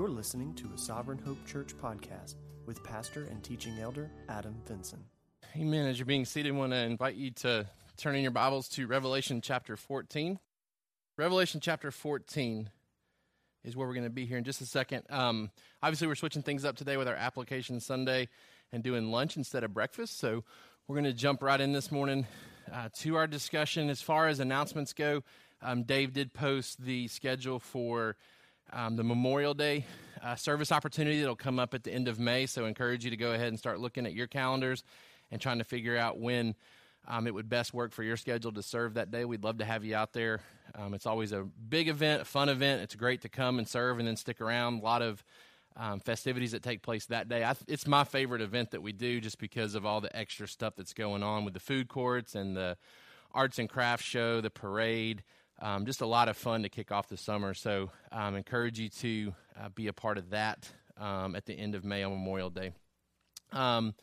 [0.00, 5.04] You're listening to a Sovereign Hope Church podcast with pastor and teaching elder Adam Vinson.
[5.54, 5.86] Amen.
[5.86, 7.66] As you're being seated, I want to invite you to
[7.98, 10.38] turn in your Bibles to Revelation chapter 14.
[11.18, 12.70] Revelation chapter 14
[13.62, 15.02] is where we're going to be here in just a second.
[15.10, 15.50] Um,
[15.82, 18.30] obviously, we're switching things up today with our application Sunday
[18.72, 20.18] and doing lunch instead of breakfast.
[20.18, 20.44] So
[20.88, 22.26] we're going to jump right in this morning
[22.72, 23.90] uh, to our discussion.
[23.90, 25.24] As far as announcements go,
[25.60, 28.16] um, Dave did post the schedule for
[28.72, 29.86] um, the Memorial Day
[30.22, 32.46] uh, service opportunity that'll come up at the end of May.
[32.46, 34.84] So, I encourage you to go ahead and start looking at your calendars
[35.30, 36.54] and trying to figure out when
[37.08, 39.24] um, it would best work for your schedule to serve that day.
[39.24, 40.40] We'd love to have you out there.
[40.74, 42.82] Um, it's always a big event, a fun event.
[42.82, 44.80] It's great to come and serve and then stick around.
[44.80, 45.24] A lot of
[45.76, 47.40] um, festivities that take place that day.
[47.40, 50.74] Th- it's my favorite event that we do just because of all the extra stuff
[50.76, 52.76] that's going on with the food courts and the
[53.32, 55.22] arts and crafts show, the parade.
[55.62, 57.52] Um, just a lot of fun to kick off the summer.
[57.52, 61.74] So, um, encourage you to uh, be a part of that um, at the end
[61.74, 62.72] of May on Memorial Day.
[63.52, 63.94] Um,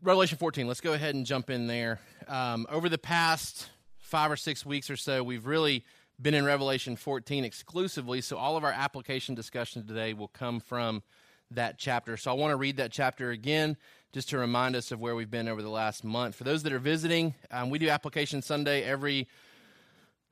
[0.00, 2.00] Revelation 14, let's go ahead and jump in there.
[2.26, 5.84] Um, over the past five or six weeks or so, we've really
[6.18, 8.22] been in Revelation 14 exclusively.
[8.22, 11.02] So, all of our application discussion today will come from
[11.50, 12.16] that chapter.
[12.16, 13.76] So, I want to read that chapter again
[14.14, 16.34] just to remind us of where we've been over the last month.
[16.34, 19.28] For those that are visiting, um, we do Application Sunday every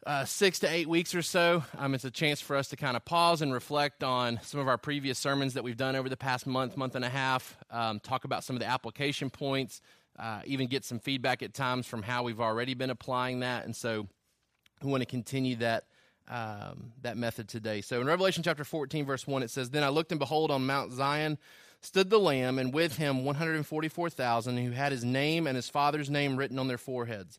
[0.09, 1.62] uh, six to eight weeks or so.
[1.77, 4.67] Um, it's a chance for us to kind of pause and reflect on some of
[4.67, 8.00] our previous sermons that we've done over the past month, month and a half, um,
[8.00, 9.83] talk about some of the application points,
[10.19, 13.67] uh, even get some feedback at times from how we've already been applying that.
[13.67, 14.09] And so
[14.83, 15.84] we want to continue that.
[16.31, 17.81] Um, that method today.
[17.81, 20.67] So in Revelation chapter 14, verse 1, it says, Then I looked and behold, on
[20.67, 21.39] Mount Zion
[21.81, 26.37] stood the Lamb, and with him 144,000 who had his name and his father's name
[26.37, 27.39] written on their foreheads.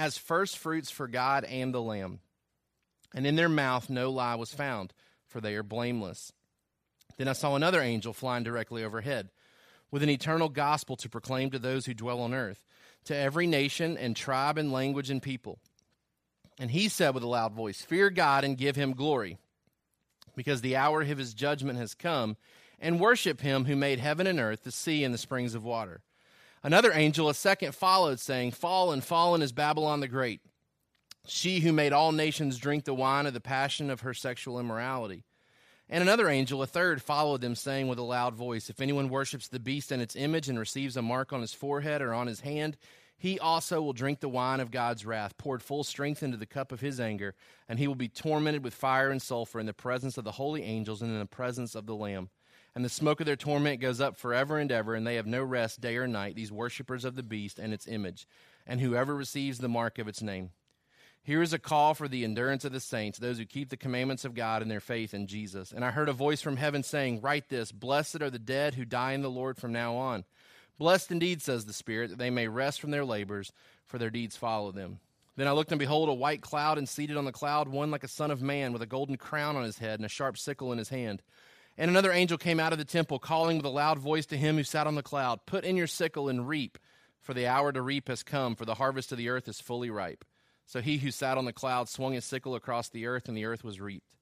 [0.00, 2.20] as first fruits for God and the Lamb.
[3.14, 4.94] And in their mouth no lie was found,
[5.28, 6.32] for they are blameless.
[7.18, 9.28] Then I saw another angel flying directly overhead,
[9.90, 12.64] with an eternal gospel to proclaim to those who dwell on earth,
[13.04, 15.58] to every nation and tribe and language and people.
[16.58, 19.36] And he said with a loud voice, Fear God and give him glory,
[20.34, 22.38] because the hour of his judgment has come,
[22.78, 26.00] and worship him who made heaven and earth, the sea, and the springs of water.
[26.62, 30.42] Another angel, a second, followed, saying, Fallen, fallen is Babylon the Great,
[31.26, 35.24] she who made all nations drink the wine of the passion of her sexual immorality.
[35.88, 39.48] And another angel, a third, followed them, saying with a loud voice, If anyone worships
[39.48, 42.40] the beast and its image and receives a mark on his forehead or on his
[42.40, 42.76] hand,
[43.16, 46.72] he also will drink the wine of God's wrath, poured full strength into the cup
[46.72, 47.34] of his anger,
[47.68, 50.62] and he will be tormented with fire and sulfur in the presence of the holy
[50.62, 52.28] angels and in the presence of the Lamb
[52.74, 55.42] and the smoke of their torment goes up forever and ever, and they have no
[55.42, 58.26] rest day or night, these worshippers of the beast and its image,
[58.66, 60.50] and whoever receives the mark of its name.
[61.22, 64.24] Here is a call for the endurance of the saints, those who keep the commandments
[64.24, 65.70] of God and their faith in Jesus.
[65.70, 68.84] And I heard a voice from heaven saying, Write this Blessed are the dead who
[68.86, 70.24] die in the Lord from now on.
[70.78, 73.52] Blessed indeed, says the Spirit, that they may rest from their labors,
[73.86, 75.00] for their deeds follow them.
[75.36, 78.04] Then I looked and behold a white cloud, and seated on the cloud one like
[78.04, 80.72] a son of man, with a golden crown on his head and a sharp sickle
[80.72, 81.22] in his hand.
[81.80, 84.56] And another angel came out of the temple, calling with a loud voice to him
[84.56, 86.76] who sat on the cloud Put in your sickle and reap,
[87.22, 89.88] for the hour to reap has come, for the harvest of the earth is fully
[89.88, 90.22] ripe.
[90.66, 93.46] So he who sat on the cloud swung his sickle across the earth, and the
[93.46, 94.14] earth was reaped.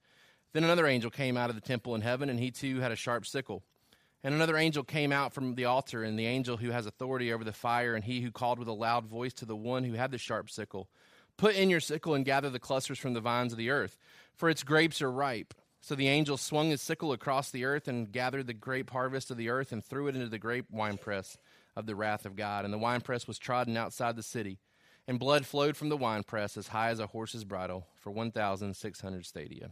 [0.53, 2.97] Then another angel came out of the temple in heaven, and he too had a
[2.97, 3.65] sharp sickle.
[4.23, 7.43] And another angel came out from the altar, and the angel who has authority over
[7.43, 10.13] the fire, and he who called with a loud voice to the one who had
[10.13, 10.89] the sharp sickle
[11.37, 13.97] Put in your sickle and gather the clusters from the vines of the earth,
[14.37, 15.55] for its grapes are ripe.
[15.81, 19.37] So the angel swung his sickle across the earth and gathered the grape harvest of
[19.37, 21.39] the earth and threw it into the grape winepress
[21.77, 22.65] of the wrath of God.
[22.65, 24.59] And the winepress was trodden outside the city,
[25.07, 29.71] and blood flowed from the winepress as high as a horse's bridle for 1,600 stadia.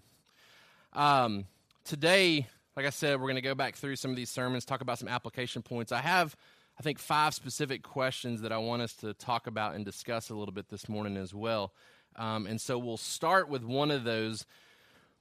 [0.92, 1.46] Um,
[1.84, 2.46] today,
[2.76, 4.98] like I said, we're going to go back through some of these sermons, talk about
[4.98, 5.92] some application points.
[5.92, 6.36] I have,
[6.78, 10.34] I think, five specific questions that I want us to talk about and discuss a
[10.34, 11.72] little bit this morning as well.
[12.14, 14.46] Um, and so we'll start with one of those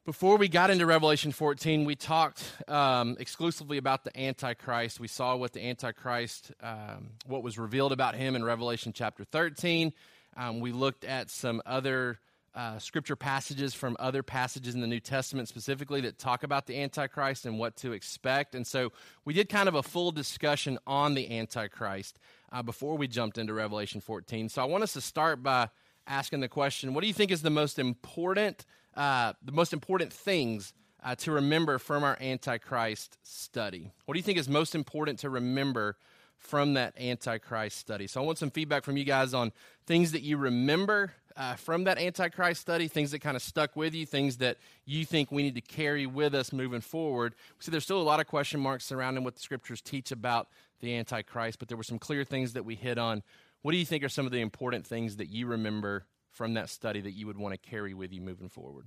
[0.06, 5.00] before we got into Revelation 14, we talked um, exclusively about the Antichrist.
[5.00, 9.92] We saw what the Antichrist, um, what was revealed about him in Revelation chapter 13.
[10.38, 12.19] Um, we looked at some other
[12.54, 16.80] uh, scripture passages from other passages in the New Testament specifically that talk about the
[16.80, 18.54] Antichrist and what to expect.
[18.54, 18.92] And so
[19.25, 22.19] we did kind of a full discussion on the Antichrist
[22.52, 24.50] uh, before we jumped into Revelation 14.
[24.50, 25.69] So I want us to start by
[26.07, 30.12] asking the question what do you think is the most important, uh, the most important
[30.12, 30.74] things?
[31.03, 33.92] Uh, to remember from our Antichrist study?
[34.06, 35.97] What do you think is most important to remember
[36.36, 38.07] from that Antichrist study?
[38.07, 39.51] So, I want some feedback from you guys on
[39.86, 43.94] things that you remember uh, from that Antichrist study, things that kind of stuck with
[43.94, 47.36] you, things that you think we need to carry with us moving forward.
[47.59, 50.47] See, there's still a lot of question marks surrounding what the scriptures teach about
[50.80, 53.21] the Antichrist, but there were some clear things that we hit on.
[53.62, 56.69] What do you think are some of the important things that you remember from that
[56.69, 58.85] study that you would want to carry with you moving forward?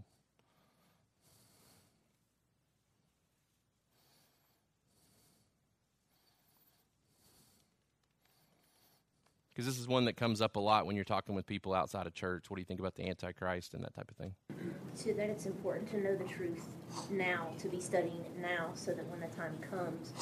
[9.58, 12.06] because this is one that comes up a lot when you're talking with people outside
[12.06, 12.48] of church.
[12.48, 14.32] What do you think about the Antichrist and that type of thing?
[14.94, 16.64] So that it's important to know the truth
[17.10, 20.12] now, to be studying it now, so that when the time comes,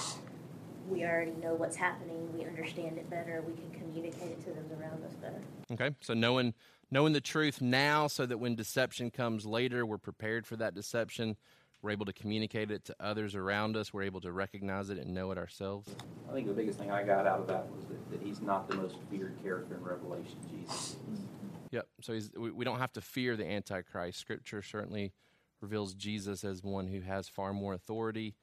[0.88, 4.70] we already know what's happening, we understand it better, we can communicate it to those
[4.78, 5.42] around us better.
[5.72, 6.54] Okay, so knowing
[6.90, 11.36] knowing the truth now, so that when deception comes later, we're prepared for that deception.
[11.82, 13.92] We're able to communicate it to others around us.
[13.92, 15.94] We're able to recognize it and know it ourselves.
[16.28, 18.68] I think the biggest thing I got out of that was that, that he's not
[18.68, 20.36] the most feared character in Revelation.
[20.50, 20.96] Jesus.
[21.70, 21.88] Yep.
[22.00, 24.18] So he's, we, we don't have to fear the Antichrist.
[24.18, 25.12] Scripture certainly
[25.60, 28.34] reveals Jesus as one who has far more authority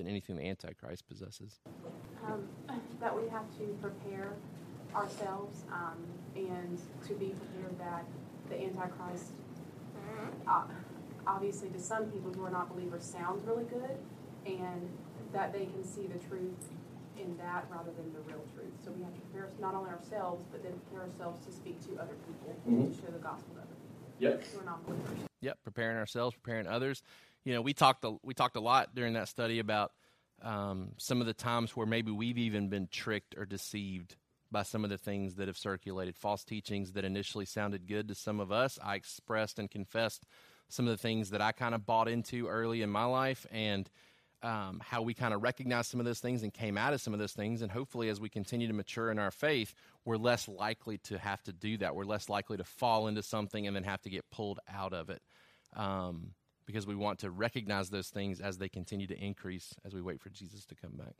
[0.00, 1.60] than anything the Antichrist possesses.
[2.26, 2.48] Um,
[3.00, 4.32] that we have to prepare
[4.94, 5.98] ourselves um,
[6.34, 8.04] and to be prepared that
[8.48, 9.32] the Antichrist.
[10.46, 10.62] Uh,
[11.26, 13.96] obviously to some people who are not believers sounds really good
[14.46, 14.88] and
[15.32, 16.72] that they can see the truth
[17.18, 18.72] in that rather than the real truth.
[18.84, 22.02] So we have to prepare not only ourselves, but then prepare ourselves to speak to
[22.02, 22.90] other people mm-hmm.
[22.90, 24.42] to share the gospel to other people yep.
[24.42, 25.28] who are not believers.
[25.42, 27.02] Yep, preparing ourselves, preparing others.
[27.44, 29.92] You know, we talked a, we talked a lot during that study about
[30.42, 34.16] um, some of the times where maybe we've even been tricked or deceived
[34.50, 38.14] by some of the things that have circulated, false teachings that initially sounded good to
[38.14, 38.78] some of us.
[38.82, 40.24] I expressed and confessed
[40.68, 43.88] some of the things that I kind of bought into early in my life and
[44.42, 47.12] um, how we kind of recognized some of those things and came out of some
[47.12, 47.62] of those things.
[47.62, 51.42] And hopefully, as we continue to mature in our faith, we're less likely to have
[51.44, 51.94] to do that.
[51.94, 55.10] We're less likely to fall into something and then have to get pulled out of
[55.10, 55.20] it.
[55.76, 56.32] Um,
[56.70, 60.20] because we want to recognize those things as they continue to increase as we wait
[60.20, 61.14] for Jesus to come back.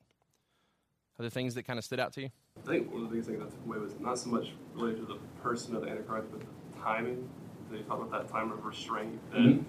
[1.18, 2.30] Other things that kind of stood out to you?
[2.56, 5.00] I think one of the biggest things I took away was not so much related
[5.00, 7.28] to the person of the Antichrist, but the timing
[7.70, 9.18] they talk about that time of restraint.
[9.32, 9.62] That mm-hmm.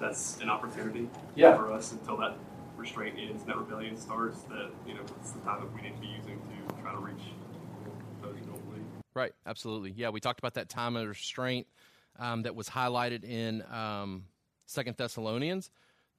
[0.00, 1.56] that's an opportunity yeah.
[1.56, 2.36] for us until that
[2.76, 4.40] restraint ends, that rebellion starts.
[4.42, 6.98] That you know, it's the time that we need to be using to try to
[6.98, 7.22] reach
[8.22, 8.84] those who don't believe.
[9.14, 9.32] Right.
[9.46, 9.92] Absolutely.
[9.96, 11.66] Yeah, we talked about that time of restraint
[12.18, 14.24] um, that was highlighted in um,
[14.66, 15.70] Second Thessalonians.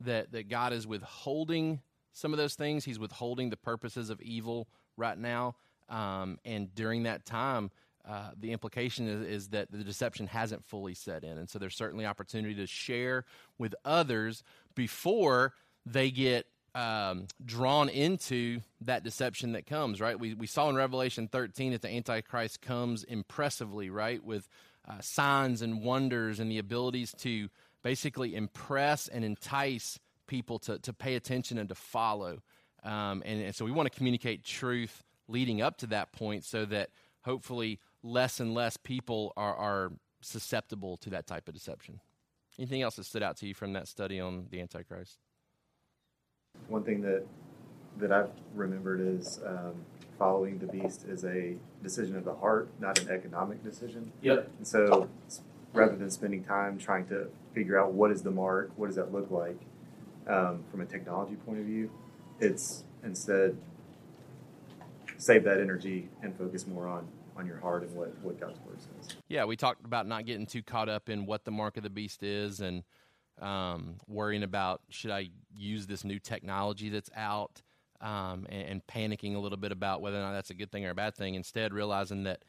[0.01, 1.81] That that God is withholding
[2.13, 2.83] some of those things.
[2.83, 5.55] He's withholding the purposes of evil right now.
[5.89, 7.71] Um, and during that time,
[8.07, 11.38] uh, the implication is, is, that the deception hasn't fully set in.
[11.38, 13.25] And so there's certainly opportunity to share
[13.57, 14.44] with others
[14.75, 15.53] before
[15.85, 20.19] they get um, drawn into that deception that comes, right?
[20.19, 24.23] We, we saw in Revelation 13 that the Antichrist comes impressively, right?
[24.23, 24.47] With
[24.88, 27.49] uh, signs and wonders and the abilities to
[27.83, 32.41] basically impress and entice people to, to pay attention and to follow.
[32.83, 36.66] Um, and, and so we want to communicate truth leading up to that point so
[36.66, 36.90] that
[37.21, 41.99] hopefully less and less people are, are susceptible to that type of deception.
[42.59, 45.19] Anything else that stood out to you from that study on the Antichrist?
[46.68, 47.23] One thing that
[47.99, 49.73] that I've remembered is um,
[50.19, 54.11] following the beast is a decision of the heart, not an economic decision.
[54.21, 54.49] Yep.
[54.57, 55.09] And so,
[55.73, 59.11] rather than spending time trying to figure out what is the mark, what does that
[59.11, 59.59] look like
[60.28, 61.90] um, from a technology point of view,
[62.40, 63.57] it's instead
[65.18, 68.80] save that energy and focus more on on your heart and what, what God's word
[68.80, 69.16] says.
[69.28, 71.90] Yeah, we talked about not getting too caught up in what the mark of the
[71.90, 72.83] beast is and
[73.40, 77.61] um, worrying about should I use this new technology that's out
[78.02, 80.85] um, and, and, panicking a little bit about whether or not that's a good thing
[80.85, 81.35] or a bad thing.
[81.35, 82.44] Instead, realizing that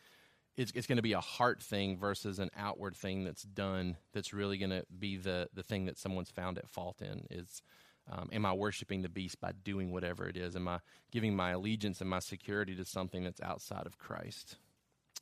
[0.58, 4.34] it's, it's going to be a heart thing versus an outward thing that's done that's
[4.34, 7.62] really going to be the, the thing that someone's found at fault in is
[8.10, 10.56] um, am I worshiping the beast by doing whatever it is?
[10.56, 10.80] Am I
[11.12, 14.56] giving my allegiance and my security to something that's outside of Christ?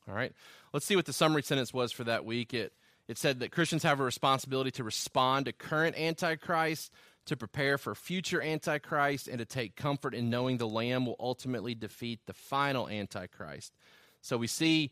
[0.07, 0.33] All right.
[0.73, 2.53] Let's see what the summary sentence was for that week.
[2.53, 2.73] It,
[3.07, 6.91] it said that Christians have a responsibility to respond to current Antichrist,
[7.25, 11.75] to prepare for future Antichrist, and to take comfort in knowing the Lamb will ultimately
[11.75, 13.73] defeat the final Antichrist.
[14.21, 14.91] So we see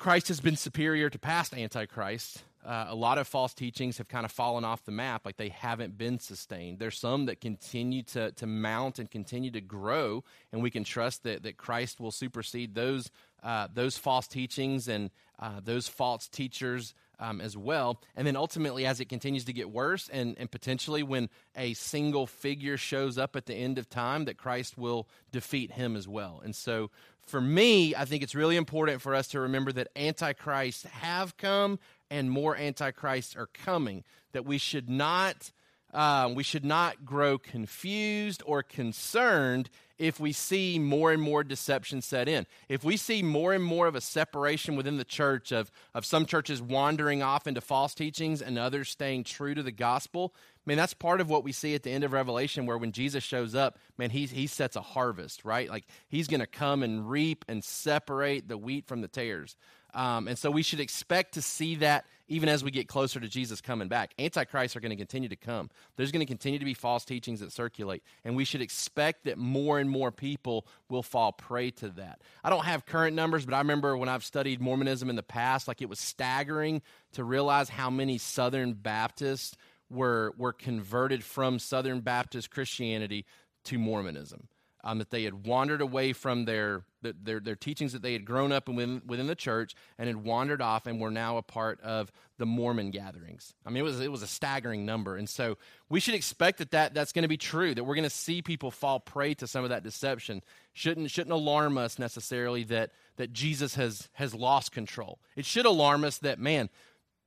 [0.00, 2.42] Christ has been superior to past Antichrist.
[2.64, 5.50] uh, a lot of false teachings have kind of fallen off the map, like they
[5.50, 6.78] haven't been sustained.
[6.78, 11.22] There's some that continue to, to mount and continue to grow, and we can trust
[11.24, 13.10] that, that Christ will supersede those,
[13.42, 18.00] uh, those false teachings and uh, those false teachers um, as well.
[18.16, 22.26] And then ultimately, as it continues to get worse, and, and potentially when a single
[22.26, 26.40] figure shows up at the end of time, that Christ will defeat him as well.
[26.42, 26.90] And so,
[27.26, 31.78] for me, I think it's really important for us to remember that antichrists have come
[32.10, 34.02] and more antichrists are coming.
[34.32, 35.52] That we should not.
[35.92, 42.00] Um, we should not grow confused or concerned if we see more and more deception
[42.00, 42.46] set in.
[42.70, 46.24] If we see more and more of a separation within the church of, of some
[46.24, 50.78] churches wandering off into false teachings and others staying true to the gospel, I mean,
[50.78, 53.54] that's part of what we see at the end of Revelation, where when Jesus shows
[53.54, 55.68] up, man, he, he sets a harvest, right?
[55.68, 59.54] Like he's going to come and reap and separate the wheat from the tares.
[59.92, 63.28] Um, and so we should expect to see that even as we get closer to
[63.28, 64.14] Jesus coming back.
[64.18, 65.68] Antichrists are going to continue to come.
[65.96, 69.36] There's going to continue to be false teachings that circulate, and we should expect that
[69.36, 72.22] more and more people will fall prey to that.
[72.42, 75.68] I don't have current numbers, but I remember when I've studied Mormonism in the past,
[75.68, 76.80] like it was staggering
[77.12, 79.56] to realize how many Southern Baptists
[79.90, 83.26] were were converted from Southern Baptist Christianity
[83.64, 84.46] to Mormonism
[84.84, 88.52] um, that they had wandered away from their, their, their teachings that they had grown
[88.52, 92.10] up within, within the church and had wandered off and were now a part of
[92.38, 93.54] the Mormon gatherings.
[93.66, 95.16] I mean, it was, it was a staggering number.
[95.16, 95.58] And so
[95.88, 98.40] we should expect that, that that's going to be true, that we're going to see
[98.40, 100.42] people fall prey to some of that deception.
[100.72, 105.18] Shouldn't, shouldn't alarm us necessarily that, that Jesus has, has lost control.
[105.36, 106.70] It should alarm us that, man,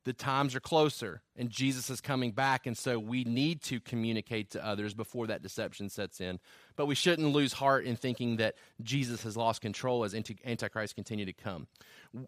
[0.04, 2.66] the times are closer and Jesus is coming back.
[2.66, 6.38] And so we need to communicate to others before that deception sets in.
[6.76, 11.24] But we shouldn't lose heart in thinking that Jesus has lost control as Antichrist continue
[11.24, 11.66] to come.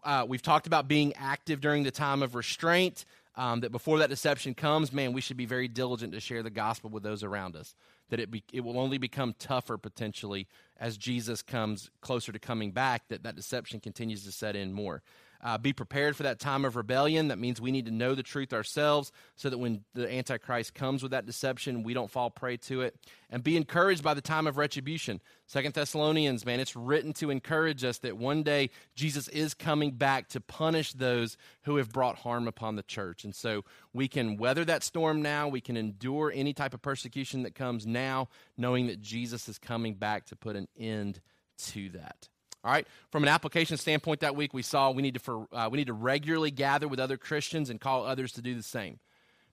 [0.02, 3.04] Uh, we've talked about being active during the time of restraint.
[3.38, 6.48] Um, that before that deception comes, man, we should be very diligent to share the
[6.48, 7.74] gospel with those around us.
[8.08, 12.70] That it, be, it will only become tougher potentially as Jesus comes closer to coming
[12.70, 15.02] back, that that deception continues to set in more.
[15.42, 17.28] Uh, be prepared for that time of rebellion.
[17.28, 21.02] That means we need to know the truth ourselves so that when the Antichrist comes
[21.02, 22.96] with that deception, we don't fall prey to it.
[23.28, 25.20] And be encouraged by the time of retribution.
[25.46, 30.28] Second Thessalonians, man, it's written to encourage us that one day Jesus is coming back
[30.28, 33.24] to punish those who have brought harm upon the church.
[33.24, 35.48] And so we can weather that storm now.
[35.48, 39.94] We can endure any type of persecution that comes now, knowing that Jesus is coming
[39.94, 41.20] back to put an end
[41.58, 42.28] to that.
[42.66, 42.86] All right.
[43.12, 45.86] From an application standpoint, that week we saw we need to for, uh, we need
[45.86, 48.98] to regularly gather with other Christians and call others to do the same.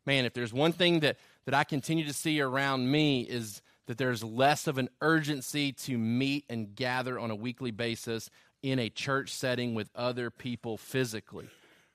[0.07, 3.99] Man, if there's one thing that that I continue to see around me is that
[3.99, 8.31] there's less of an urgency to meet and gather on a weekly basis
[8.63, 11.49] in a church setting with other people physically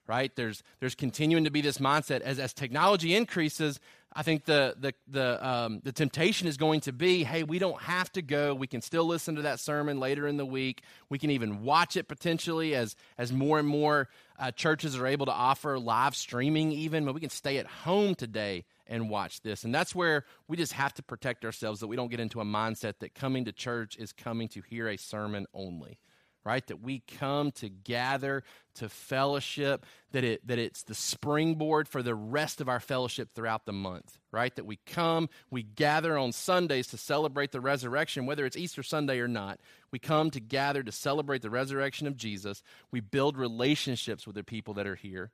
[0.06, 3.80] right there's there's continuing to be this mindset as as technology increases
[4.18, 7.80] I think the the the um, the temptation is going to be, hey, we don't
[7.80, 8.52] have to go.
[8.52, 10.82] We can still listen to that sermon later in the week.
[11.08, 15.26] We can even watch it potentially as as more and more uh, churches are able
[15.26, 16.72] to offer live streaming.
[16.72, 19.62] Even, but we can stay at home today and watch this.
[19.62, 22.44] And that's where we just have to protect ourselves that we don't get into a
[22.44, 26.00] mindset that coming to church is coming to hear a sermon only
[26.48, 26.66] right?
[26.68, 28.42] That we come to gather,
[28.76, 33.66] to fellowship, that, it, that it's the springboard for the rest of our fellowship throughout
[33.66, 34.56] the month, right?
[34.56, 39.20] That we come, we gather on Sundays to celebrate the resurrection, whether it's Easter Sunday
[39.20, 39.60] or not.
[39.90, 42.62] We come to gather to celebrate the resurrection of Jesus.
[42.90, 45.30] We build relationships with the people that are here,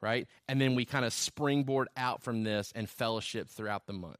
[0.00, 0.26] right?
[0.48, 4.16] And then we kind of springboard out from this and fellowship throughout the month.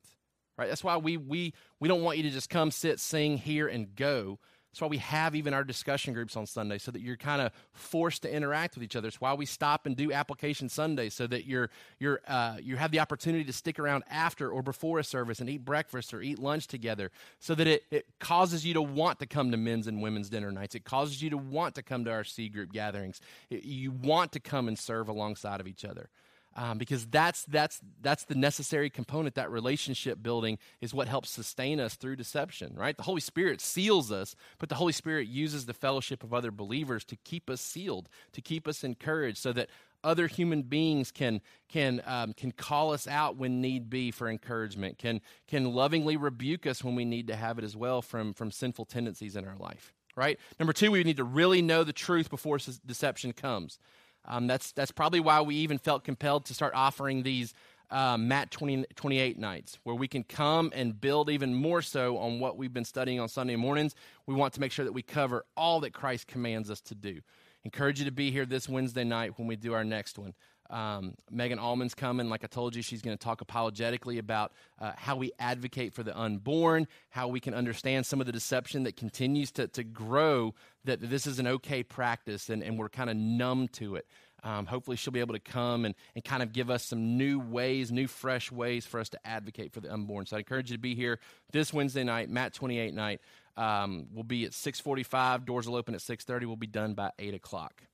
[0.59, 0.69] Right?
[0.69, 3.97] That's why we we we don't want you to just come sit, sing, hear, and
[3.97, 4.39] go
[4.75, 7.53] that's why we have even our discussion groups on Sunday, so that you're kind of
[7.71, 9.07] forced to interact with each other.
[9.07, 12.91] It's why we stop and do application Sunday, so that you're you're uh, you have
[12.91, 16.41] the opportunity to stick around after or before a service and eat breakfast or eat
[16.41, 20.03] lunch together, so that it, it causes you to want to come to men's and
[20.03, 20.75] women's dinner nights.
[20.75, 23.21] It causes you to want to come to our C group gatherings.
[23.51, 26.11] It, you want to come and serve alongside of each other
[26.57, 29.35] um, because that's that's that's the necessary component.
[29.35, 32.75] That relationship building is what helps sustain us through deception.
[32.77, 32.97] Right?
[32.97, 37.05] The Holy Spirit seals us, but the Holy Spirit uses the fellowship of other believers
[37.07, 39.69] to keep us sealed, to keep us encouraged, so that
[40.05, 44.99] other human beings can can um, can call us out when need be for encouragement,
[44.99, 48.51] can can lovingly rebuke us when we need to have it as well from from
[48.51, 49.93] sinful tendencies in our life.
[50.17, 50.39] Right.
[50.61, 53.81] Number two, we need to really know the truth before deception comes.
[54.27, 57.55] Um, that's, that's probably why we even felt compelled to start offering these
[57.91, 62.41] uh, Matt 20, 28 nights, where we can come and build even more so on
[62.41, 63.95] what we've been studying on Sunday mornings.
[64.27, 67.21] We want to make sure that we cover all that Christ commands us to do.
[67.65, 70.35] Encourage you to be here this Wednesday night when we do our next one.
[70.71, 72.29] Um, Megan Allman's coming.
[72.29, 76.03] Like I told you, she's going to talk apologetically about uh, how we advocate for
[76.03, 80.55] the unborn, how we can understand some of the deception that continues to, to grow,
[80.85, 84.07] that this is an okay practice, and, and we're kind of numb to it.
[84.43, 87.41] Um, hopefully, she'll be able to come and, and kind of give us some new
[87.41, 90.27] ways, new fresh ways for us to advocate for the unborn.
[90.27, 91.19] So I encourage you to be here
[91.51, 93.21] this Wednesday night, Matt 28 night.
[93.57, 95.47] Um, we'll be at 6:45.
[95.47, 96.47] Doors will open at 6:30.
[96.47, 97.85] We'll be done by 8 o'clock.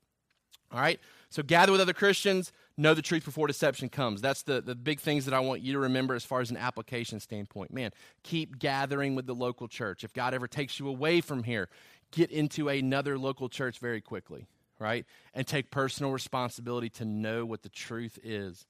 [0.73, 1.01] All right.
[1.31, 2.53] So gather with other Christians.
[2.77, 4.21] Know the truth before deception comes.
[4.21, 6.57] That's the, the big things that I want you to remember as far as an
[6.57, 7.73] application standpoint.
[7.73, 7.91] Man,
[8.23, 10.03] keep gathering with the local church.
[10.03, 11.69] If God ever takes you away from here,
[12.11, 14.47] get into another local church very quickly
[14.81, 15.05] right?
[15.35, 18.67] And take personal responsibility to know what the truth is,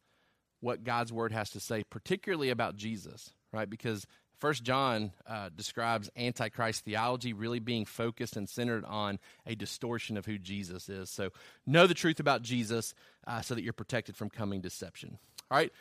[0.61, 3.71] what God's word has to say, particularly about Jesus, right?
[3.71, 4.07] Because
[4.41, 10.27] First John uh, describes Antichrist theology really being focused and centered on a distortion of
[10.27, 11.11] who Jesus is.
[11.11, 11.31] So
[11.67, 12.95] know the truth about Jesus
[13.27, 15.19] uh, so that you're protected from coming deception.
[15.51, 15.73] All right.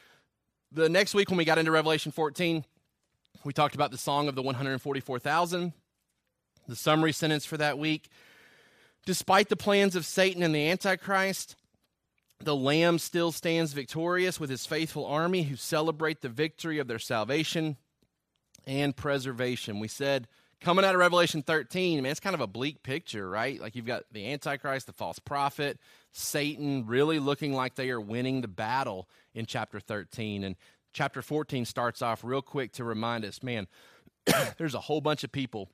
[0.71, 2.65] The next week when we got into Revelation 14,
[3.43, 5.73] we talked about the song of the 144,000.
[6.67, 8.09] The summary sentence for that week
[9.05, 11.55] Despite the plans of Satan and the Antichrist,
[12.39, 16.99] the Lamb still stands victorious with his faithful army who celebrate the victory of their
[16.99, 17.77] salvation
[18.65, 19.79] and preservation.
[19.79, 20.27] We said,
[20.61, 23.59] coming out of Revelation 13, man, it's kind of a bleak picture, right?
[23.59, 25.79] Like you've got the Antichrist, the false prophet,
[26.11, 30.43] Satan really looking like they are winning the battle in chapter 13.
[30.43, 30.55] And
[30.93, 33.67] chapter 14 starts off real quick to remind us, man,
[34.57, 35.69] there's a whole bunch of people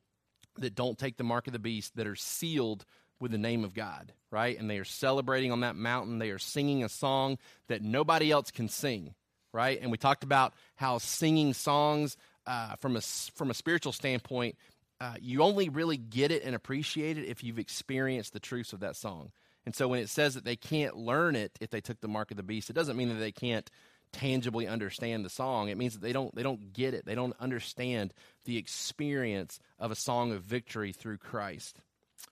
[0.58, 2.86] that don't take the mark of the beast that are sealed
[3.20, 4.58] with the name of God, right?
[4.60, 6.20] And they are celebrating on that mountain.
[6.20, 7.38] They are singing a song
[7.68, 9.16] that nobody else can sing,
[9.54, 9.80] right?
[9.82, 14.56] And we talked about how singing songs uh, from a from a spiritual standpoint,
[15.00, 18.80] uh, you only really get it and appreciate it if you've experienced the truths of
[18.80, 19.32] that song.
[19.66, 22.32] And so when it says that they can't learn it if they took the mark
[22.32, 23.70] of the beast, it doesn't mean that they can't
[24.12, 25.70] tangibly understand the song.
[25.70, 27.06] It means that they don't they don't get it.
[27.06, 28.14] They don't understand
[28.46, 31.82] the experience of a song of victory through Christ.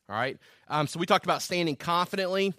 [0.09, 0.37] All right.
[0.67, 2.53] Um, so we talked about standing confidently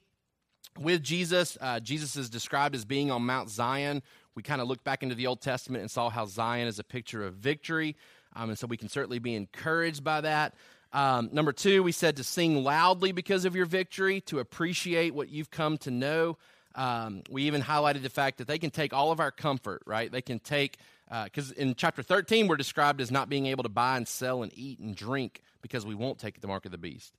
[0.78, 1.56] with Jesus.
[1.60, 4.02] Uh, Jesus is described as being on Mount Zion.
[4.34, 6.84] We kind of looked back into the Old Testament and saw how Zion is a
[6.84, 7.96] picture of victory.
[8.34, 10.54] Um, and so we can certainly be encouraged by that.
[10.92, 15.28] Um, number two, we said to sing loudly because of your victory, to appreciate what
[15.28, 16.38] you've come to know.
[16.74, 20.10] Um, we even highlighted the fact that they can take all of our comfort, right?
[20.10, 20.78] They can take,
[21.24, 24.42] because uh, in chapter 13, we're described as not being able to buy and sell
[24.42, 27.12] and eat and drink because we won't take the mark of the beast.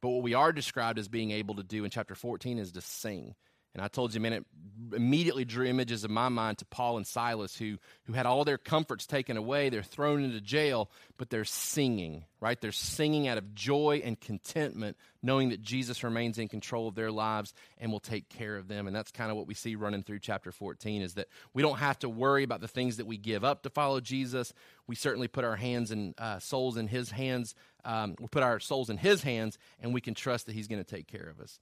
[0.00, 2.80] But what we are described as being able to do in chapter 14 is to
[2.80, 3.34] sing.
[3.74, 4.46] And I told you, man, it
[4.94, 8.58] immediately drew images in my mind to Paul and Silas, who, who had all their
[8.58, 9.68] comforts taken away.
[9.68, 12.60] They're thrown into jail, but they're singing, right?
[12.60, 17.10] They're singing out of joy and contentment, knowing that Jesus remains in control of their
[17.10, 18.86] lives and will take care of them.
[18.86, 21.78] And that's kind of what we see running through chapter 14 is that we don't
[21.78, 24.52] have to worry about the things that we give up to follow Jesus.
[24.86, 27.54] We certainly put our hands and uh, souls in his hands.
[27.84, 30.82] Um, we put our souls in his hands, and we can trust that he's going
[30.82, 31.58] to take care of us.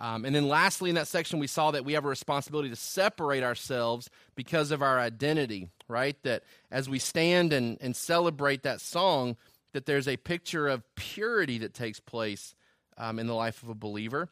[0.00, 2.76] Um, and then lastly, in that section, we saw that we have a responsibility to
[2.76, 6.16] separate ourselves because of our identity, right?
[6.22, 9.36] That as we stand and, and celebrate that song,
[9.74, 12.54] that there's a picture of purity that takes place
[12.96, 14.30] um, in the life of a believer.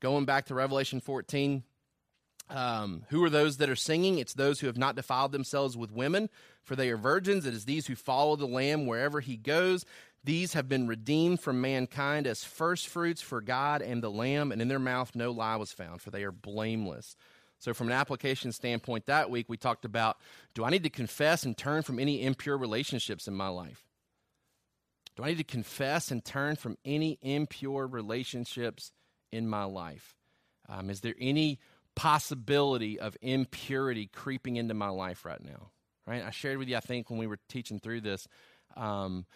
[0.00, 1.64] Going back to Revelation 14,
[2.50, 4.18] um, who are those that are singing?
[4.18, 6.30] It's those who have not defiled themselves with women,
[6.62, 7.44] for they are virgins.
[7.44, 9.84] It is these who follow the Lamb wherever he goes.
[10.24, 14.68] These have been redeemed from mankind as firstfruits for God and the Lamb, and in
[14.68, 17.16] their mouth no lie was found, for they are blameless.
[17.58, 20.18] So, from an application standpoint, that week we talked about
[20.54, 23.84] do I need to confess and turn from any impure relationships in my life?
[25.16, 28.92] Do I need to confess and turn from any impure relationships
[29.32, 30.14] in my life?
[30.68, 31.58] Um, is there any
[31.96, 35.70] possibility of impurity creeping into my life right now?
[36.06, 36.22] Right?
[36.24, 38.28] I shared with you, I think, when we were teaching through this.
[38.76, 39.26] Um,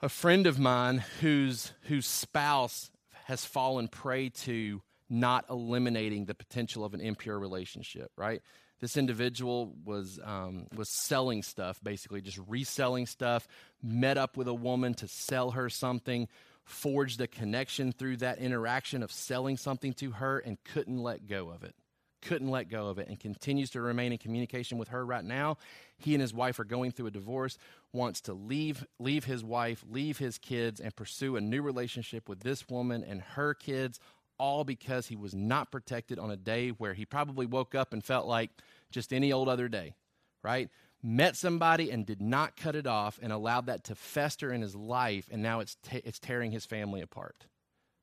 [0.00, 2.90] a friend of mine whose whose spouse
[3.24, 4.80] has fallen prey to
[5.10, 8.42] not eliminating the potential of an impure relationship right?
[8.80, 13.48] This individual was um, was selling stuff basically just reselling stuff
[13.82, 16.28] met up with a woman to sell her something
[16.64, 21.48] forged a connection through that interaction of selling something to her and couldn't let go
[21.48, 21.74] of it
[22.22, 25.58] couldn't let go of it and continues to remain in communication with her right now.
[25.96, 27.58] He and his wife are going through a divorce,
[27.92, 32.40] wants to leave leave his wife, leave his kids and pursue a new relationship with
[32.40, 33.98] this woman and her kids
[34.38, 38.04] all because he was not protected on a day where he probably woke up and
[38.04, 38.50] felt like
[38.90, 39.94] just any old other day,
[40.42, 40.70] right?
[41.02, 44.74] Met somebody and did not cut it off and allowed that to fester in his
[44.76, 47.46] life and now it's t- it's tearing his family apart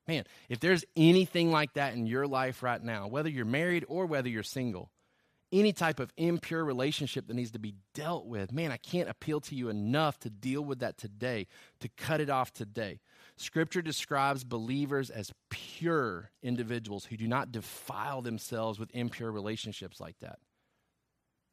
[0.08, 4.06] Man, if there's anything like that in your life right now, whether you're married or
[4.06, 4.90] whether you're single,
[5.52, 9.40] any type of impure relationship that needs to be dealt with, man, I can't appeal
[9.42, 11.46] to you enough to deal with that today,
[11.80, 13.00] to cut it off today.
[13.36, 20.18] Scripture describes believers as pure individuals who do not defile themselves with impure relationships like
[20.20, 20.38] that.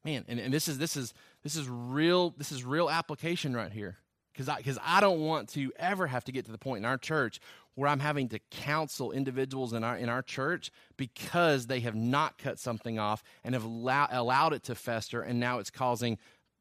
[0.06, 1.14] Man, and, and this is this is
[1.44, 3.98] this is real this is real application right here.
[4.34, 6.86] Because I, cause I don't want to ever have to get to the point in
[6.86, 7.40] our church
[7.76, 12.38] where I'm having to counsel individuals in our, in our church because they have not
[12.38, 16.18] cut something off and have allow, allowed it to fester, and now it's causing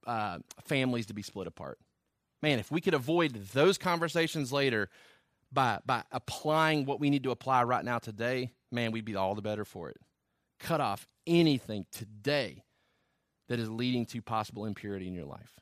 [0.06, 1.78] uh, families to be split apart.
[2.42, 4.88] Man, if we could avoid those conversations later
[5.52, 9.34] by, by applying what we need to apply right now today, man, we'd be all
[9.34, 9.98] the better for it.
[10.58, 12.64] Cut off anything today
[13.48, 15.60] that is leading to possible impurity in your life.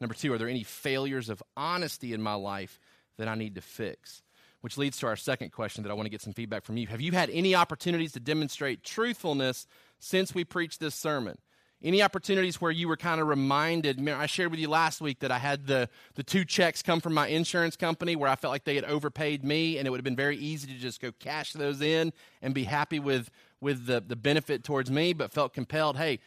[0.00, 2.80] Number two, are there any failures of honesty in my life
[3.18, 4.22] that I need to fix?
[4.60, 6.86] Which leads to our second question that I want to get some feedback from you.
[6.88, 9.66] Have you had any opportunities to demonstrate truthfulness
[9.98, 11.38] since we preached this sermon?
[11.82, 14.06] Any opportunities where you were kind of reminded?
[14.06, 17.14] I shared with you last week that I had the, the two checks come from
[17.14, 20.04] my insurance company where I felt like they had overpaid me, and it would have
[20.04, 23.30] been very easy to just go cash those in and be happy with,
[23.62, 26.18] with the, the benefit towards me, but felt compelled, hey,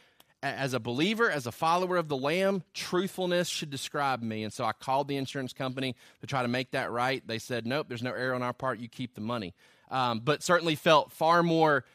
[0.44, 4.44] as a believer, as a follower of the Lamb, truthfulness should describe me.
[4.44, 7.26] And so I called the insurance company to try to make that right.
[7.26, 8.80] They said, nope, there's no error on our part.
[8.80, 9.54] You keep the money.
[9.90, 11.86] Um, but certainly felt far more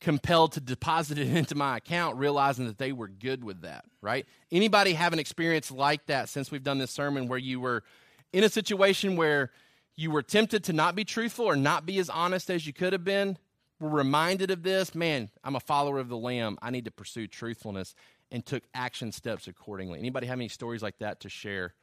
[0.00, 4.26] compelled to deposit it into my account, realizing that they were good with that, right?
[4.50, 7.84] Anybody have an experience like that since we've done this sermon where you were
[8.32, 9.50] in a situation where
[9.96, 12.92] you were tempted to not be truthful or not be as honest as you could
[12.92, 13.38] have been,
[13.80, 16.58] were reminded of this, man, I'm a follower of the Lamb.
[16.62, 17.94] I need to pursue truthfulness
[18.30, 19.98] and took action steps accordingly.
[19.98, 21.74] Anybody have any stories like that to share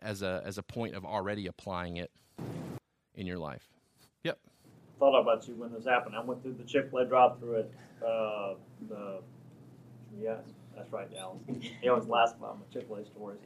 [0.00, 2.10] as a as a point of already applying it
[3.14, 3.68] in your life?
[4.24, 4.38] Yep.
[4.98, 6.14] Thought about you when this happened.
[6.14, 7.72] I went through the Chick Fil A drive-through it.
[8.06, 8.54] uh,
[8.88, 9.20] the
[10.20, 10.40] yes,
[10.76, 11.38] that's right, Dallas.
[11.80, 13.38] He always laughs about my Chick Fil A stories.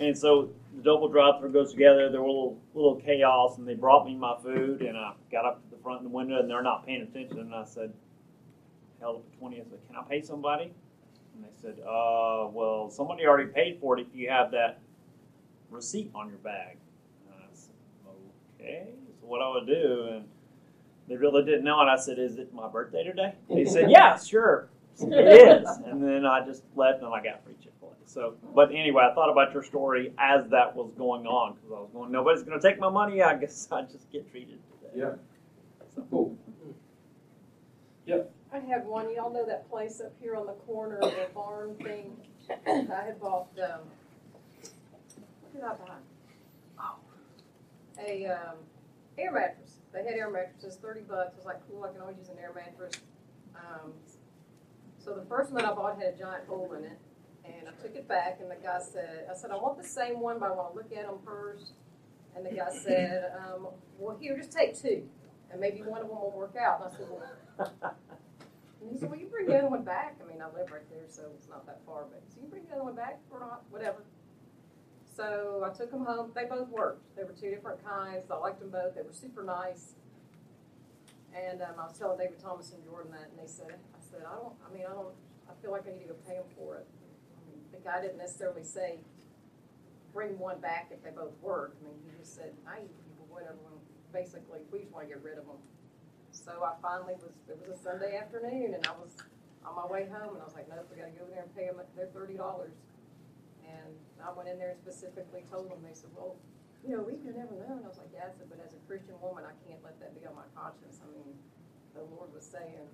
[0.00, 2.10] And so the double drive-through goes together.
[2.10, 5.44] There were a little, little chaos, and they brought me my food, and I got
[5.44, 7.38] up to the front of the window, and they're not paying attention.
[7.38, 7.92] And I said,
[9.00, 9.56] held up the 20.
[9.56, 10.72] I said, can I pay somebody?
[11.34, 14.80] And they said, uh, well, somebody already paid for it if you have that
[15.70, 16.76] receipt on your bag.
[17.26, 17.74] And I said,
[18.60, 18.88] okay.
[19.20, 20.24] So what I would do, and
[21.08, 23.34] they really didn't know, and I said, is it my birthday today?
[23.48, 24.68] They said, yeah, sure.
[25.00, 25.68] It is.
[25.86, 27.54] And then I just left, and I got free.
[28.14, 31.80] So, but anyway, I thought about your story as that was going on because I
[31.80, 33.22] was going, nobody's going to take my money.
[33.22, 34.92] I guess I just get treated today.
[34.94, 35.14] Yeah.
[35.92, 36.06] So.
[36.10, 36.38] Cool.
[38.06, 38.32] Yep.
[38.52, 39.12] I had one.
[39.12, 42.16] Y'all know that place up here on the corner of the barn thing.
[42.68, 43.48] I had bought.
[43.58, 43.80] Um,
[45.40, 45.94] what did I buy?
[46.78, 46.96] Oh,
[47.98, 48.56] a um,
[49.18, 49.78] air mattress.
[49.92, 51.32] They had air mattresses, thirty bucks.
[51.34, 51.82] I was like, cool.
[51.82, 52.94] I can always use an air mattress.
[53.56, 53.92] Um,
[55.04, 56.98] so the first one that I bought had a giant hole in it.
[57.44, 60.20] And I took it back, and the guy said, I said, I want the same
[60.20, 61.72] one, but I want to look at them first.
[62.34, 65.02] And the guy said, um, well, here, just take two,
[65.50, 66.80] and maybe one of them will work out.
[66.80, 67.24] And I said, well,
[68.80, 70.16] and he said, well, you bring the other one back.
[70.24, 72.64] I mean, I live right there, so it's not that far, but so you bring
[72.64, 74.02] the other one back or not, whatever.
[75.14, 76.32] So I took them home.
[76.34, 77.14] They both worked.
[77.14, 78.30] They were two different kinds.
[78.30, 78.96] I liked them both.
[78.96, 79.94] They were super nice.
[81.32, 84.22] And um, I was telling David Thomas and Jordan that, and they said, I said,
[84.26, 85.14] I don't, I mean, I don't,
[85.46, 86.73] I feel like I need to go pay them for it
[87.84, 88.98] the guy didn't necessarily say
[90.12, 91.76] bring one back if they both work.
[91.76, 93.60] I mean, he just said, I eat people, whatever.
[94.12, 95.60] Basically, we just want to get rid of them.
[96.30, 99.18] So I finally was, it was a Sunday afternoon, and I was
[99.66, 101.44] on my way home, and I was like, nope, we got to go in there
[101.44, 102.38] and pay them their $30.
[103.66, 103.90] And
[104.22, 106.38] I went in there and specifically told them, they said, well,
[106.86, 107.74] you know, we could never know.
[107.74, 110.14] And I was like, yeah, I but as a Christian woman, I can't let that
[110.14, 111.02] be on my conscience.
[111.02, 111.34] I mean,
[111.96, 112.86] the Lord was saying,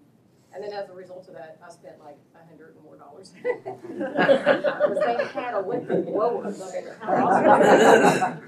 [0.54, 3.32] and then as a result of that, I spent like a hundred and more dollars.
[3.42, 8.22] Because they had electric blowers up in their house.
[8.24, 8.38] um,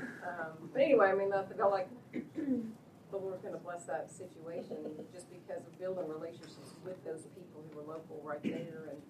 [0.72, 4.76] but anyway, I mean, I felt like the Lord's going to bless that situation
[5.12, 9.02] just because of building relationships with those people who were local right there and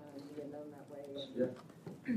[0.00, 1.02] um, being known that way.
[1.36, 2.14] Yeah.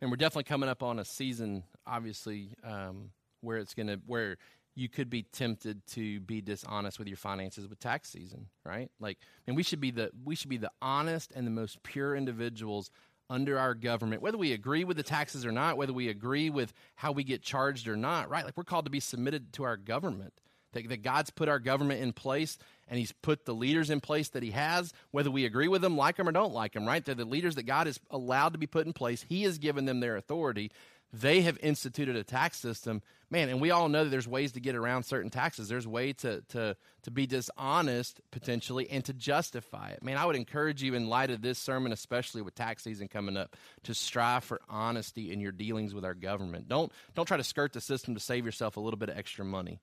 [0.00, 4.36] And we're definitely coming up on a season, obviously, um, where it's going to where
[4.74, 8.90] you could be tempted to be dishonest with your finances with tax season, right?
[8.98, 12.16] Like, and we should be the we should be the honest and the most pure
[12.16, 12.90] individuals
[13.30, 16.72] under our government, whether we agree with the taxes or not, whether we agree with
[16.94, 18.44] how we get charged or not, right?
[18.44, 20.34] Like we're called to be submitted to our government.
[20.72, 22.58] That, that God's put our government in place
[22.88, 25.96] and He's put the leaders in place that He has, whether we agree with them,
[25.96, 27.04] like them, or don't like them, right?
[27.04, 29.24] They're the leaders that God has allowed to be put in place.
[29.28, 30.72] He has given them their authority.
[31.20, 33.00] They have instituted a tax system,
[33.30, 35.68] man, and we all know that there's ways to get around certain taxes.
[35.68, 40.02] There's way to to to be dishonest potentially and to justify it.
[40.02, 43.36] Man, I would encourage you in light of this sermon, especially with tax season coming
[43.36, 46.68] up, to strive for honesty in your dealings with our government.
[46.68, 49.44] Don't don't try to skirt the system to save yourself a little bit of extra
[49.44, 49.78] money,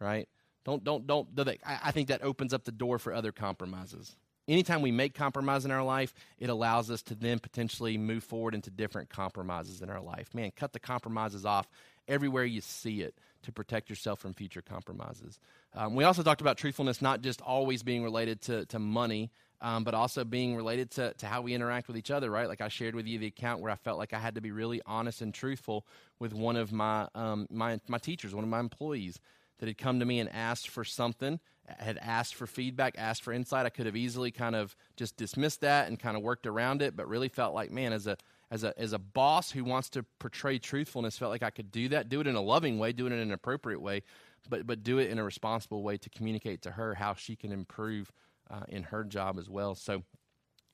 [0.00, 0.28] right?
[0.66, 1.28] Don't don't don't.
[1.64, 4.16] I think that opens up the door for other compromises.
[4.48, 8.54] Anytime we make compromise in our life, it allows us to then potentially move forward
[8.54, 10.34] into different compromises in our life.
[10.34, 11.68] Man, cut the compromises off
[12.08, 15.38] everywhere you see it to protect yourself from future compromises.
[15.74, 19.84] Um, we also talked about truthfulness not just always being related to, to money, um,
[19.84, 22.48] but also being related to, to how we interact with each other, right?
[22.48, 24.50] Like I shared with you the account where I felt like I had to be
[24.50, 25.86] really honest and truthful
[26.18, 29.20] with one of my, um, my, my teachers, one of my employees
[29.58, 33.32] that had come to me and asked for something, had asked for feedback, asked for
[33.32, 33.66] insight.
[33.66, 36.96] I could have easily kind of just dismissed that and kind of worked around it,
[36.96, 38.16] but really felt like, man, as a
[38.50, 41.88] as a as a boss who wants to portray truthfulness, felt like I could do
[41.88, 44.02] that, do it in a loving way, do it in an appropriate way,
[44.48, 47.52] but but do it in a responsible way to communicate to her how she can
[47.52, 48.12] improve
[48.50, 49.74] uh, in her job as well.
[49.74, 50.02] So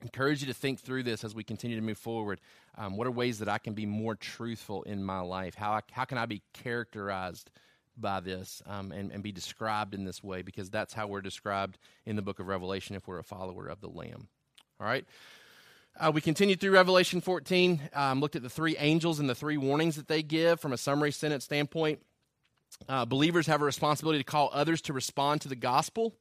[0.01, 2.39] encourage you to think through this as we continue to move forward.
[2.77, 5.55] Um, what are ways that I can be more truthful in my life?
[5.55, 7.51] How I, how can I be characterized
[8.01, 10.41] by this um, and, and be described in this way?
[10.41, 13.81] Because that's how we're described in the book of Revelation if we're a follower of
[13.81, 14.27] the Lamb.
[14.79, 15.05] All right.
[15.99, 19.57] Uh, we continued through Revelation 14, um, looked at the three angels and the three
[19.57, 21.99] warnings that they give from a summary sentence standpoint.
[22.87, 26.15] Uh, believers have a responsibility to call others to respond to the gospel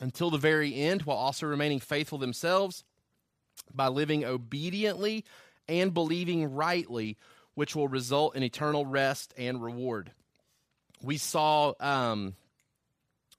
[0.00, 2.84] until the very end while also remaining faithful themselves
[3.72, 5.24] by living obediently
[5.68, 7.16] and believing rightly,
[7.54, 10.12] which will result in eternal rest and reward.
[11.04, 12.34] We saw um,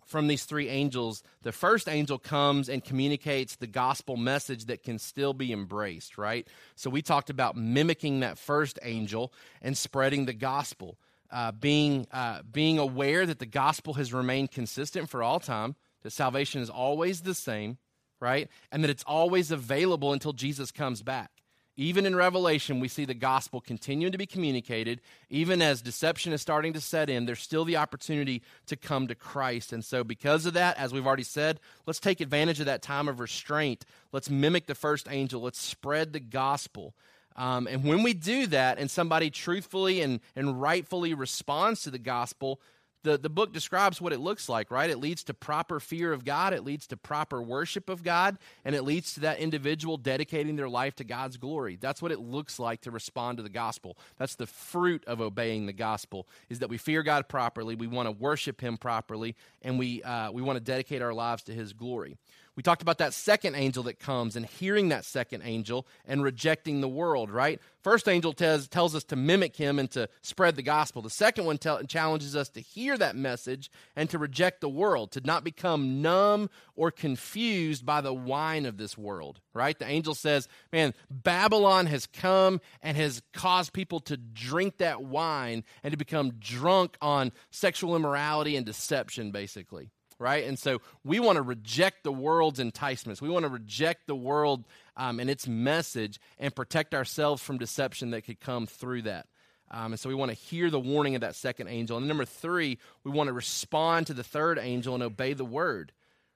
[0.05, 4.99] from these three angels, the first angel comes and communicates the gospel message that can
[4.99, 6.47] still be embraced, right?
[6.75, 10.99] So we talked about mimicking that first angel and spreading the gospel,
[11.31, 16.11] uh, being, uh, being aware that the gospel has remained consistent for all time, that
[16.13, 17.79] salvation is always the same,
[18.19, 18.47] right?
[18.71, 21.31] And that it's always available until Jesus comes back.
[21.77, 25.01] Even in Revelation, we see the gospel continuing to be communicated.
[25.29, 29.15] Even as deception is starting to set in, there's still the opportunity to come to
[29.15, 29.73] Christ.
[29.73, 33.09] And so, because of that, as we've already said, let's take advantage of that time
[33.09, 33.85] of restraint.
[34.13, 35.41] Let's mimic the first angel.
[35.41, 36.93] Let's spread the gospel.
[37.35, 41.99] Um, and when we do that, and somebody truthfully and, and rightfully responds to the
[41.99, 42.61] gospel,
[43.05, 44.89] the, the book describes what it looks like, right?
[44.89, 48.75] It leads to proper fear of God, it leads to proper worship of God, and
[48.75, 51.77] it leads to that individual dedicating their life to God's glory.
[51.79, 53.95] That's what it looks like to respond to the gospel.
[54.17, 58.07] That's the fruit of obeying the gospel, is that we fear God properly, we want
[58.07, 61.73] to worship Him properly, and we, uh, we want to dedicate our lives to His
[61.73, 62.17] glory.
[62.55, 66.79] We talked about that second angel that comes and hearing that second angel and rejecting
[66.79, 67.59] the world, right?
[67.83, 71.01] First angel tells, tells us to mimic him and to spread the gospel.
[71.01, 75.11] The second one tell, challenges us to hear that message and to reject the world,
[75.11, 79.77] to not become numb or confused by the wine of this world, right?
[79.77, 85.65] The angel says, man, Babylon has come and has caused people to drink that wine
[85.83, 90.45] and to become drunk on sexual immorality and deception, basically right?
[90.45, 93.21] And so we want to reject the world's enticements.
[93.21, 98.11] We want to reject the world um, and its message and protect ourselves from deception
[98.11, 99.27] that could come through that.
[99.71, 101.97] Um, and so we want to hear the warning of that second angel.
[101.97, 105.91] And number three, we want to respond to the third angel and obey the word,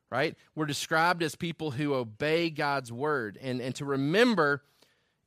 [0.09, 0.35] right?
[0.55, 3.37] We're described as people who obey God's word.
[3.41, 4.63] And, and to remember,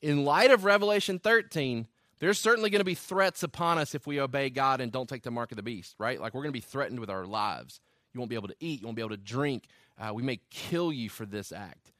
[0.00, 1.86] in light of Revelation 13,
[2.18, 5.22] there's certainly going to be threats upon us if we obey God and don't take
[5.22, 6.20] the mark of the beast, right?
[6.20, 7.80] Like we're going to be threatened with our lives.
[8.12, 8.80] You won't be able to eat.
[8.80, 9.64] You won't be able to drink.
[9.98, 11.92] Uh, we may kill you for this act.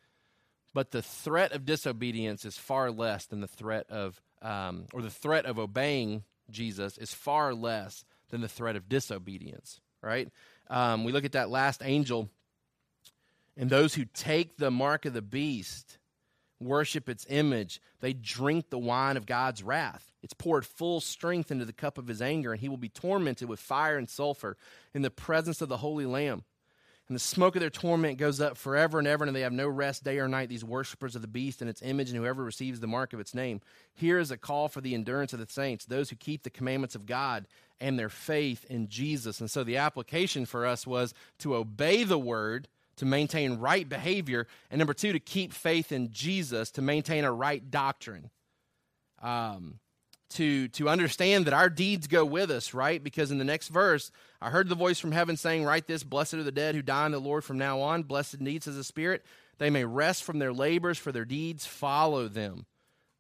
[0.75, 5.11] But the threat of disobedience is far less than the threat of, um, or the
[5.11, 10.29] threat of obeying Jesus is far less than the threat of disobedience, right?
[10.69, 12.31] Um, we look at that last angel,
[13.57, 15.99] and those who take the mark of the beast
[16.63, 20.13] worship its image, they drink the wine of God's wrath.
[20.23, 23.49] It's poured full strength into the cup of his anger, and he will be tormented
[23.49, 24.57] with fire and sulfur
[24.95, 26.45] in the presence of the Holy Lamb.
[27.09, 29.69] And the smoke of their torment goes up forever and ever, and they have no
[29.69, 32.81] rest day or night, these worshippers of the beast and its image, and whoever receives
[32.81, 33.61] the mark of its name.
[33.93, 36.95] Here is a call for the endurance of the saints, those who keep the commandments
[36.95, 37.47] of God
[37.81, 39.41] and their faith in Jesus.
[39.41, 42.69] And so the application for us was to obey the word
[43.03, 47.33] to maintain right behavior, and number two, to keep faith in Jesus, to maintain a
[47.33, 48.31] right doctrine.
[49.21, 49.81] Um,
[50.35, 53.03] to, to understand that our deeds go with us, right?
[53.03, 56.35] Because in the next verse, I heard the voice from heaven saying, Write this, blessed
[56.35, 58.05] are the dead who die in the Lord from now on.
[58.05, 59.27] Blessed indeed, says the Spirit.
[59.59, 62.67] They may rest from their labors, for their deeds follow them,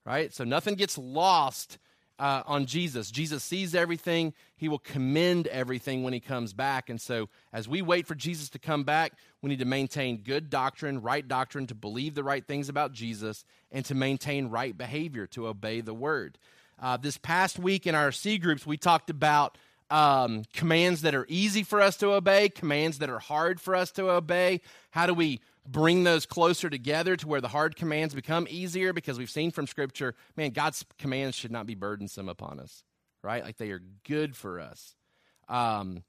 [0.06, 0.32] right?
[0.32, 1.78] So nothing gets lost
[2.18, 3.10] uh, on Jesus.
[3.10, 4.32] Jesus sees everything.
[4.56, 6.88] He will commend everything when he comes back.
[6.88, 10.50] And so, as we wait for Jesus to come back, we need to maintain good
[10.50, 15.26] doctrine, right doctrine, to believe the right things about Jesus, and to maintain right behavior,
[15.28, 16.38] to obey the word.
[16.80, 19.56] Uh, this past week in our C groups, we talked about
[19.90, 23.90] um, commands that are easy for us to obey, commands that are hard for us
[23.92, 24.60] to obey.
[24.90, 29.18] How do we bring those closer together to where the hard commands become easier because
[29.18, 32.82] we've seen from scripture man god's commands should not be burdensome upon us
[33.22, 33.44] right?
[33.44, 34.94] Like they are good for us.
[35.48, 36.02] Um,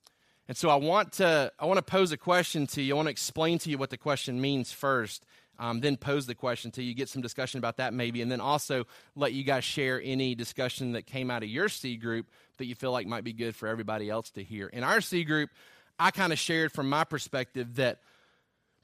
[0.47, 2.93] and so i want to i want to pose a question to you.
[2.93, 5.25] I want to explain to you what the question means first
[5.59, 8.41] um, then pose the question to you get some discussion about that maybe and then
[8.41, 8.85] also
[9.15, 12.75] let you guys share any discussion that came out of your c group that you
[12.75, 14.67] feel like might be good for everybody else to hear.
[14.67, 15.49] In our c group
[15.97, 17.99] i kind of shared from my perspective that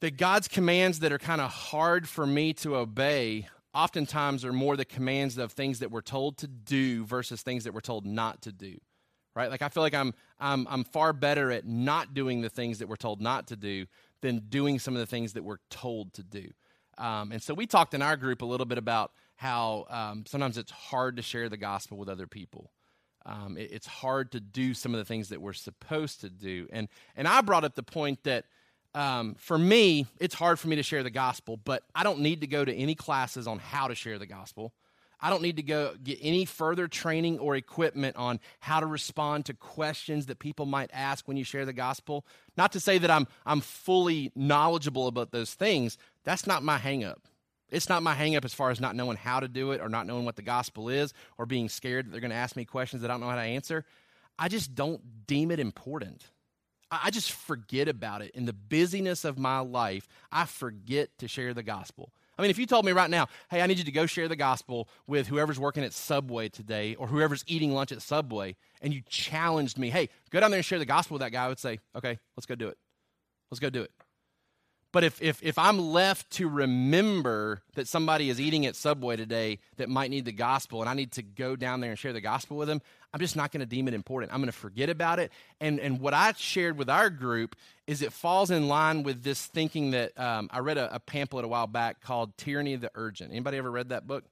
[0.02, 4.76] that God's commands that are kind of hard for me to obey oftentimes are more
[4.76, 8.42] the commands of things that we're told to do versus things that we're told not
[8.44, 8.78] to do.
[9.36, 9.50] Right?
[9.50, 12.90] Like I feel like I'm I'm I'm far better at not doing the things that
[12.90, 13.86] we're told not to do
[14.22, 16.50] than doing some of the things that we're told to do.
[16.98, 20.58] Um, and so we talked in our group a little bit about how um, sometimes
[20.58, 22.72] it's hard to share the gospel with other people.
[23.26, 26.68] Um, it, it's hard to do some of the things that we're supposed to do.
[26.72, 28.46] And and I brought up the point that
[28.96, 32.42] um, for me, it's hard for me to share the gospel, but I don't need
[32.42, 34.74] to go to any classes on how to share the gospel.
[35.22, 39.46] I don't need to go get any further training or equipment on how to respond
[39.46, 42.26] to questions that people might ask when you share the gospel.
[42.56, 45.98] Not to say that I'm, I'm fully knowledgeable about those things.
[46.24, 47.18] That's not my hangup.
[47.70, 50.08] It's not my hangup as far as not knowing how to do it or not
[50.08, 53.02] knowing what the gospel is or being scared that they're going to ask me questions
[53.02, 53.86] that I don't know how to answer.
[54.40, 56.24] I just don't deem it important.
[56.92, 58.32] I just forget about it.
[58.34, 62.12] In the busyness of my life, I forget to share the gospel.
[62.38, 64.30] I mean, if you told me right now, hey, I need you to go share
[64.30, 68.94] the gospel with whoever's working at Subway today or whoever's eating lunch at Subway, and
[68.94, 71.48] you challenged me, hey, go down there and share the gospel with that guy, I
[71.50, 72.78] would say, okay, let's go do it.
[73.52, 73.92] Let's go do it.
[74.92, 79.60] But if, if, if I'm left to remember that somebody is eating at Subway today
[79.78, 82.22] that might need the gospel and I need to go down there and share the
[82.22, 82.82] gospel with them,
[83.14, 84.32] I'm just not going to deem it important.
[84.32, 85.32] I'm going to forget about it.
[85.60, 87.56] And, and what I shared with our group
[87.88, 91.44] is it falls in line with this thinking that um, I read a, a pamphlet
[91.44, 93.32] a while back called Tyranny of the Urgent.
[93.32, 94.26] Anybody ever read that book?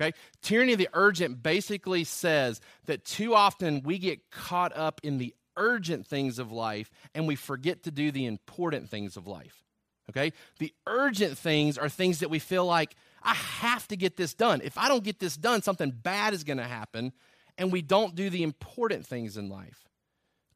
[0.00, 0.16] Okay?
[0.42, 5.34] Tyranny of the Urgent basically says that too often we get caught up in the
[5.56, 9.64] urgent things of life and we forget to do the important things of life.
[10.10, 10.32] Okay?
[10.58, 14.60] The urgent things are things that we feel like, I have to get this done.
[14.62, 17.12] If I don't get this done, something bad is going to happen,
[17.58, 19.88] and we don't do the important things in life.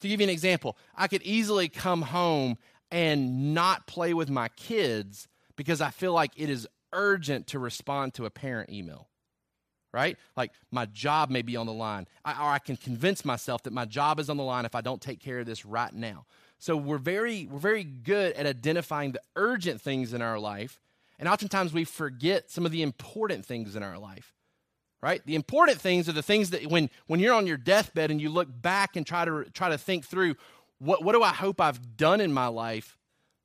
[0.01, 2.59] To give you an example, I could easily come home
[2.91, 8.15] and not play with my kids because I feel like it is urgent to respond
[8.15, 9.09] to a parent email.
[9.93, 10.17] Right?
[10.37, 13.73] Like my job may be on the line, I, or I can convince myself that
[13.73, 16.27] my job is on the line if I don't take care of this right now.
[16.59, 20.79] So we're very, we're very good at identifying the urgent things in our life.
[21.19, 24.33] And oftentimes we forget some of the important things in our life.
[25.03, 25.25] Right?
[25.25, 28.29] The important things are the things that when, when you're on your deathbed and you
[28.29, 30.35] look back and try to try to think through
[30.79, 32.99] what, what do I hope I've done in my life?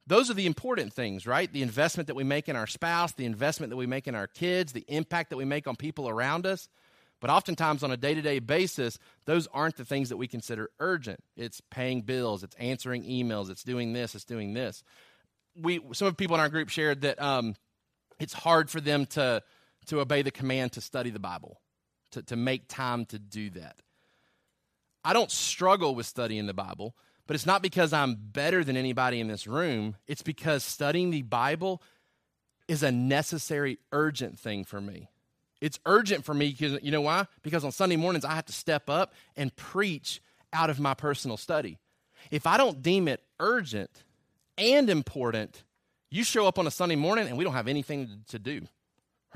[0.08, 1.52] Those are the important things, right?
[1.52, 4.28] The investment that we make in our spouse, the investment that we make in our
[4.28, 6.68] kids, the impact that we make on people around us.
[7.22, 10.70] But oftentimes, on a day to day basis, those aren't the things that we consider
[10.80, 11.22] urgent.
[11.36, 14.84] It's paying bills, it's answering emails, it's doing this, it's doing this.
[15.60, 17.56] We, some of the people in our group shared that um,
[18.20, 19.42] it's hard for them to,
[19.88, 21.62] to obey the command to study the Bible,
[22.12, 23.82] to, to make time to do that.
[25.04, 26.96] I don't struggle with studying the Bible,
[27.28, 29.96] but it's not because I'm better than anybody in this room.
[30.08, 31.82] It's because studying the Bible
[32.68, 35.10] is a necessary, urgent thing for me.
[35.62, 37.28] It's urgent for me because you know why?
[37.42, 40.22] Because on Sunday mornings I have to step up and preach
[40.54, 41.78] out of my personal study.
[42.32, 44.04] If I don't deem it urgent
[44.58, 45.64] and important,
[46.10, 48.62] you show up on a Sunday morning and we don't have anything to do,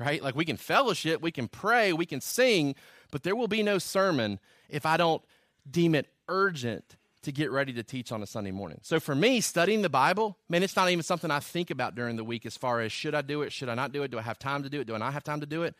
[0.00, 0.22] right?
[0.22, 2.74] Like we can fellowship, we can pray, we can sing,
[3.12, 5.22] but there will be no sermon if I don't
[5.70, 8.80] deem it urgent to get ready to teach on a Sunday morning.
[8.82, 12.16] So for me, studying the Bible, man, it's not even something I think about during
[12.16, 14.18] the week as far as should I do it, should I not do it, do
[14.18, 15.74] I have time to do it, do I not have time to do it?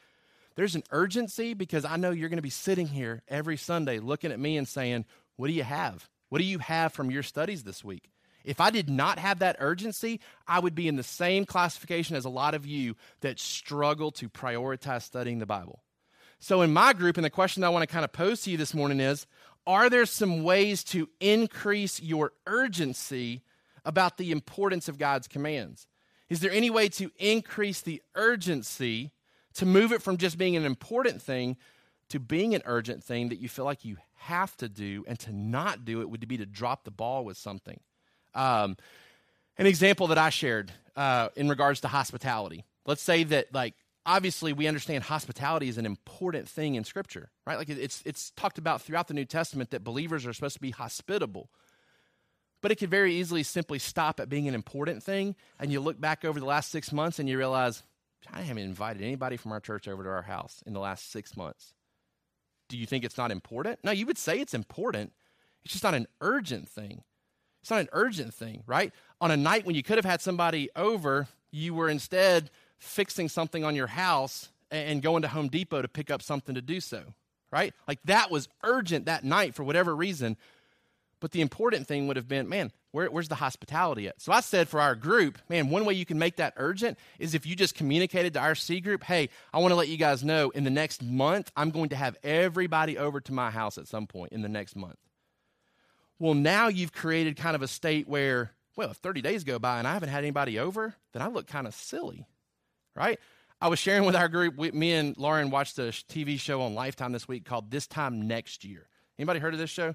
[0.55, 4.33] There's an urgency because I know you're going to be sitting here every Sunday looking
[4.33, 5.07] at me and saying,
[5.37, 6.11] What do you have?
[6.29, 8.11] What do you have from your studies this week?
[8.45, 12.25] If I did not have that urgency, I would be in the same classification as
[12.25, 15.83] a lot of you that struggle to prioritize studying the Bible.
[16.39, 18.57] So, in my group, and the question I want to kind of pose to you
[18.57, 19.27] this morning is
[19.67, 23.43] Are there some ways to increase your urgency
[23.85, 25.87] about the importance of God's commands?
[26.29, 29.13] Is there any way to increase the urgency
[29.55, 31.57] to move it from just being an important thing
[32.09, 35.33] to being an urgent thing that you feel like you have to do, and to
[35.33, 37.81] not do it would be to drop the ball with something?
[38.35, 38.77] Um,
[39.57, 42.65] an example that I shared uh, in regards to hospitality.
[42.87, 43.75] Let's say that, like,
[44.07, 47.59] obviously we understand hospitality is an important thing in Scripture, right?
[47.59, 50.71] Like, it's it's talked about throughout the New Testament that believers are supposed to be
[50.71, 51.51] hospitable.
[52.63, 56.01] But it could very easily simply stop at being an important thing, and you look
[56.01, 57.83] back over the last six months and you realize,
[58.31, 61.37] I haven't invited anybody from our church over to our house in the last six
[61.37, 61.73] months.
[62.69, 63.79] Do you think it's not important?
[63.83, 65.13] No, you would say it's important.
[65.65, 67.03] It's just not an urgent thing.
[67.61, 68.93] It's not an urgent thing, right?
[69.21, 73.65] On a night when you could have had somebody over, you were instead fixing something
[73.65, 77.03] on your house and going to Home Depot to pick up something to do so,
[77.51, 77.75] right?
[77.87, 80.37] Like that was urgent that night for whatever reason.
[81.21, 84.21] But the important thing would have been, man, where, where's the hospitality at?
[84.21, 87.35] So I said for our group, man, one way you can make that urgent is
[87.35, 90.25] if you just communicated to our C group, hey, I want to let you guys
[90.25, 93.87] know in the next month, I'm going to have everybody over to my house at
[93.87, 94.97] some point in the next month.
[96.21, 99.79] Well, now you've created kind of a state where, well, if 30 days go by
[99.79, 102.27] and I haven't had anybody over, then I look kind of silly,
[102.95, 103.19] right?
[103.59, 106.75] I was sharing with our group, we, me and Lauren watched a TV show on
[106.75, 108.87] Lifetime this week called This Time Next Year.
[109.19, 109.95] Anybody heard of this show?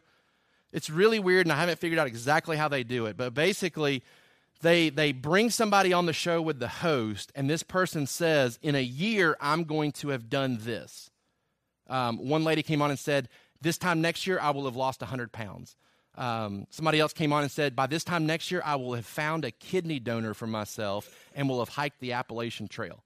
[0.71, 4.03] It's really weird, and I haven't figured out exactly how they do it, but basically,
[4.61, 8.75] they they bring somebody on the show with the host, and this person says, "In
[8.75, 11.09] a year, I'm going to have done this."
[11.87, 13.29] Um, one lady came on and said,
[13.61, 15.75] "This time next year, I will have lost 100 pounds."
[16.17, 19.05] Um, somebody else came on and said, By this time next year, I will have
[19.05, 23.03] found a kidney donor for myself and will have hiked the Appalachian Trail.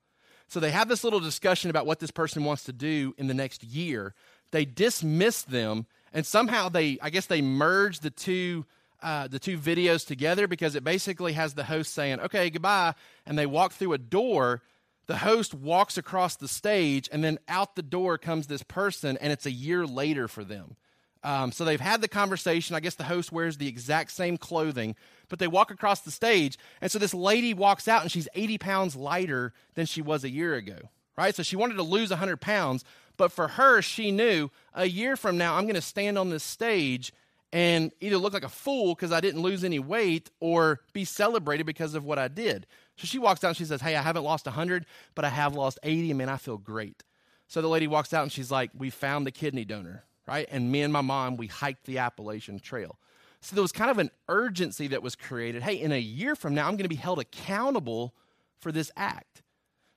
[0.48, 3.34] So they have this little discussion about what this person wants to do in the
[3.34, 4.16] next year.
[4.52, 8.66] They dismiss them, and somehow they, I guess, they merge the two.
[9.02, 12.94] Uh, the two videos together because it basically has the host saying, okay, goodbye.
[13.26, 14.62] And they walk through a door.
[15.08, 19.32] The host walks across the stage, and then out the door comes this person, and
[19.32, 20.76] it's a year later for them.
[21.24, 22.76] Um, so they've had the conversation.
[22.76, 24.96] I guess the host wears the exact same clothing,
[25.28, 26.58] but they walk across the stage.
[26.82, 30.30] And so this lady walks out and she's 80 pounds lighter than she was a
[30.30, 30.78] year ago,
[31.18, 31.36] right?
[31.36, 32.86] So she wanted to lose 100 pounds,
[33.18, 36.44] but for her, she knew a year from now, I'm going to stand on this
[36.44, 37.12] stage
[37.52, 41.66] and either look like a fool because I didn't lose any weight or be celebrated
[41.66, 42.66] because of what I did.
[42.96, 45.56] So she walks out and she says, Hey, I haven't lost 100, but I have
[45.56, 47.04] lost 80, and man, I feel great.
[47.48, 50.48] So the lady walks out and she's like, We found the kidney donor right?
[50.52, 53.00] And me and my mom, we hiked the Appalachian Trail.
[53.42, 55.64] So there was kind of an urgency that was created.
[55.64, 58.14] Hey, in a year from now, I'm going to be held accountable
[58.60, 59.42] for this act.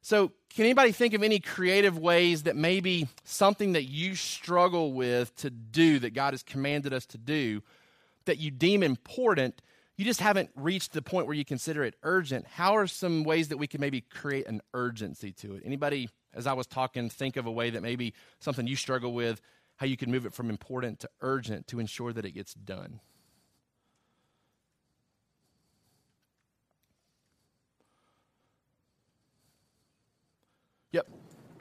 [0.01, 5.35] So, can anybody think of any creative ways that maybe something that you struggle with
[5.37, 7.63] to do that God has commanded us to do
[8.25, 9.63] that you deem important,
[9.97, 12.47] you just haven't reached the point where you consider it urgent?
[12.47, 15.63] How are some ways that we can maybe create an urgency to it?
[15.65, 19.41] Anybody, as I was talking, think of a way that maybe something you struggle with
[19.83, 23.01] how you can move it from important to urgent to ensure that it gets done.
[30.93, 31.09] Yep.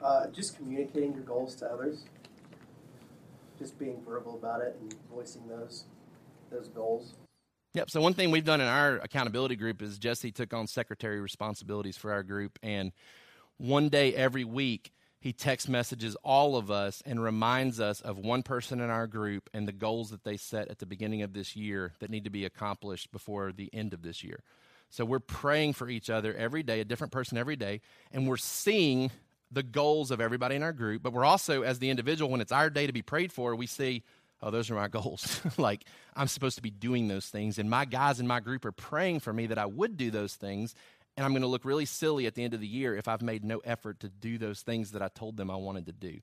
[0.00, 2.04] Uh, just communicating your goals to others.
[3.58, 5.86] Just being verbal about it and voicing those
[6.48, 7.14] those goals.
[7.74, 7.90] Yep.
[7.90, 11.96] So one thing we've done in our accountability group is Jesse took on secretary responsibilities
[11.96, 12.92] for our group, and
[13.56, 14.92] one day every week
[15.22, 19.48] he text messages all of us and reminds us of one person in our group
[19.54, 22.30] and the goals that they set at the beginning of this year that need to
[22.30, 24.40] be accomplished before the end of this year.
[24.90, 28.36] So we're praying for each other every day, a different person every day, and we're
[28.36, 29.12] seeing
[29.52, 31.04] the goals of everybody in our group.
[31.04, 33.68] But we're also, as the individual, when it's our day to be prayed for, we
[33.68, 34.02] see,
[34.42, 35.40] oh, those are my goals.
[35.56, 35.84] like
[36.16, 37.60] I'm supposed to be doing those things.
[37.60, 40.34] And my guys in my group are praying for me that I would do those
[40.34, 40.74] things
[41.16, 43.22] and I'm going to look really silly at the end of the year if I've
[43.22, 46.20] made no effort to do those things that I told them I wanted to do.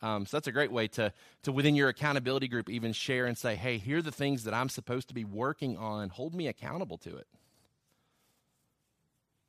[0.00, 1.12] Um, so that's a great way to,
[1.42, 4.54] to, within your accountability group, even share and say, hey, here are the things that
[4.54, 6.10] I'm supposed to be working on.
[6.10, 7.26] Hold me accountable to it.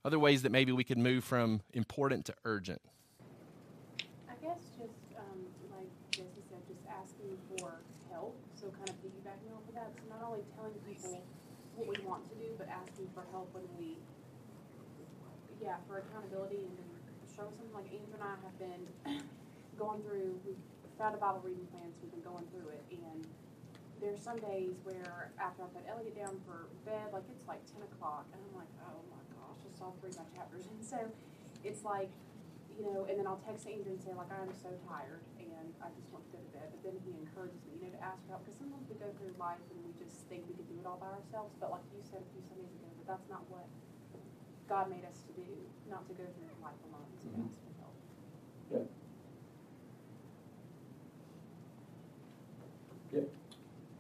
[0.04, 2.82] Other ways that maybe we could move from important to urgent.
[4.28, 7.78] I guess just um, like Jesse said, just asking for
[8.10, 8.36] help.
[8.60, 9.92] So kind of piggybacking off of that.
[9.94, 11.22] So not only telling people
[11.76, 13.98] what we want to do, but asking for help when we
[15.60, 16.76] yeah, for accountability and
[17.28, 18.84] show something like Andrew and I have been
[19.82, 20.60] going through, we've
[20.96, 23.28] found a Bible reading plan, so we've been going through it, and
[24.00, 27.84] there's some days where after I've got Elliot down for bed, like it's like ten
[27.84, 31.00] o'clock, and I'm like, oh my gosh, I saw three my chapters, and so
[31.68, 32.12] it's like,
[32.80, 35.92] you know, and then I'll text Andrew and say like, I'm so tired, and I
[35.92, 36.68] just want to go to bed.
[36.72, 39.12] But then he encourages me, you know, to ask for help because sometimes we go
[39.20, 41.52] through life and we just think we can do it all by ourselves.
[41.60, 43.68] But like you said a few Sundays ago, that that's not what
[44.70, 45.48] God made us to do,
[45.90, 47.46] not to go through life alone, to Mhm.
[47.50, 48.88] ask for help.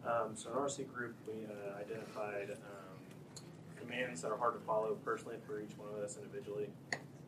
[0.05, 2.97] Um, so in our RC group, we uh, identified um,
[3.79, 6.69] commands that are hard to follow personally for each one of us individually.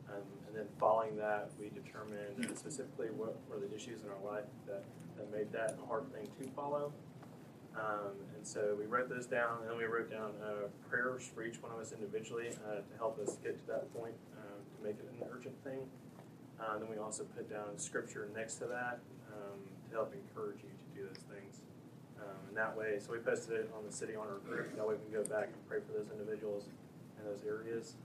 [0.10, 4.20] Um, and then following that, we determined uh, specifically what were the issues in our
[4.34, 4.84] life that,
[5.18, 6.94] that made that a hard thing to follow.
[7.76, 11.62] Um, and so we wrote those down, and we wrote down uh, prayers for each
[11.62, 15.00] one of us individually uh, to help us get to that point uh, to make
[15.00, 15.80] it an urgent thing.
[16.60, 19.00] Uh, then we also put down scripture next to that
[19.34, 19.60] um,
[19.90, 21.62] to help encourage you to do those things.
[22.20, 24.76] Um, and that way, so we posted it on the city honor group.
[24.76, 26.70] That way we can go back and pray for those individuals
[27.18, 27.96] in those areas.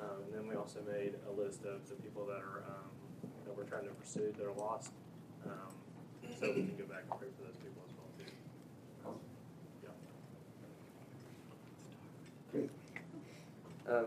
[0.00, 2.88] Um, and then we also made a list of the people that are um,
[3.44, 4.92] that we're trying to pursue that are lost.
[5.44, 5.74] Um,
[6.38, 8.30] so we can go back and pray for those people as well too.
[13.90, 14.06] Um,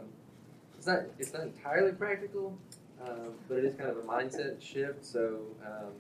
[0.78, 2.58] it's not it's not entirely practical,
[3.06, 5.06] um, but it is kind of a mindset shift.
[5.06, 5.92] So um,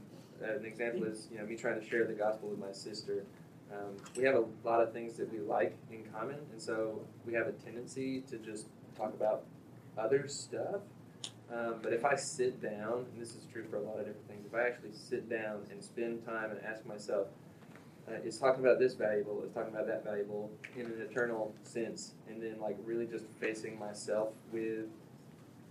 [0.43, 3.25] an example is you know me trying to share the gospel with my sister.
[3.71, 7.33] Um, we have a lot of things that we like in common, and so we
[7.33, 8.67] have a tendency to just
[8.97, 9.43] talk about
[9.97, 10.81] other stuff.
[11.53, 14.27] Um, but if I sit down, and this is true for a lot of different
[14.27, 17.27] things, if I actually sit down and spend time and ask myself,
[18.07, 19.43] uh, is talking about this valuable?
[19.43, 22.13] Is talking about that valuable in an eternal sense?
[22.29, 24.85] And then like really just facing myself with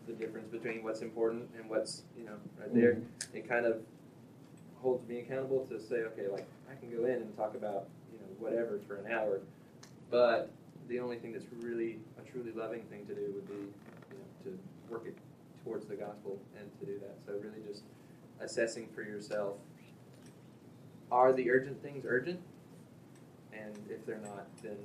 [0.06, 2.98] the difference between what's important and what's you know right there.
[3.34, 3.78] It kind of
[4.80, 8.18] holds me accountable to say, okay, like I can go in and talk about you
[8.18, 9.40] know whatever for an hour,
[10.10, 10.50] but
[10.88, 14.44] the only thing that's really a truly loving thing to do would be you know
[14.44, 14.58] to
[14.88, 15.16] work it
[15.64, 17.16] towards the gospel and to do that.
[17.26, 17.82] So really just
[18.40, 19.56] assessing for yourself
[21.10, 22.40] are the urgent things urgent?
[23.52, 24.76] And if they're not, then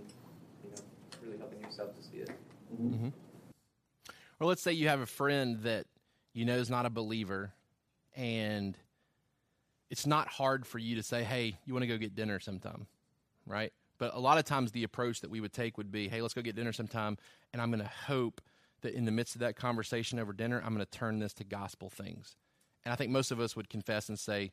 [0.63, 0.81] you know,
[1.23, 2.29] really helping yourself to see it.
[2.73, 3.09] Mm-hmm.
[4.39, 5.85] Or let's say you have a friend that
[6.33, 7.53] you know is not a believer,
[8.15, 8.77] and
[9.89, 12.87] it's not hard for you to say, "Hey, you want to go get dinner sometime,"
[13.45, 13.71] right?
[13.97, 16.33] But a lot of times, the approach that we would take would be, "Hey, let's
[16.33, 17.17] go get dinner sometime,"
[17.53, 18.41] and I'm going to hope
[18.81, 21.43] that in the midst of that conversation over dinner, I'm going to turn this to
[21.43, 22.35] gospel things.
[22.83, 24.51] And I think most of us would confess and say,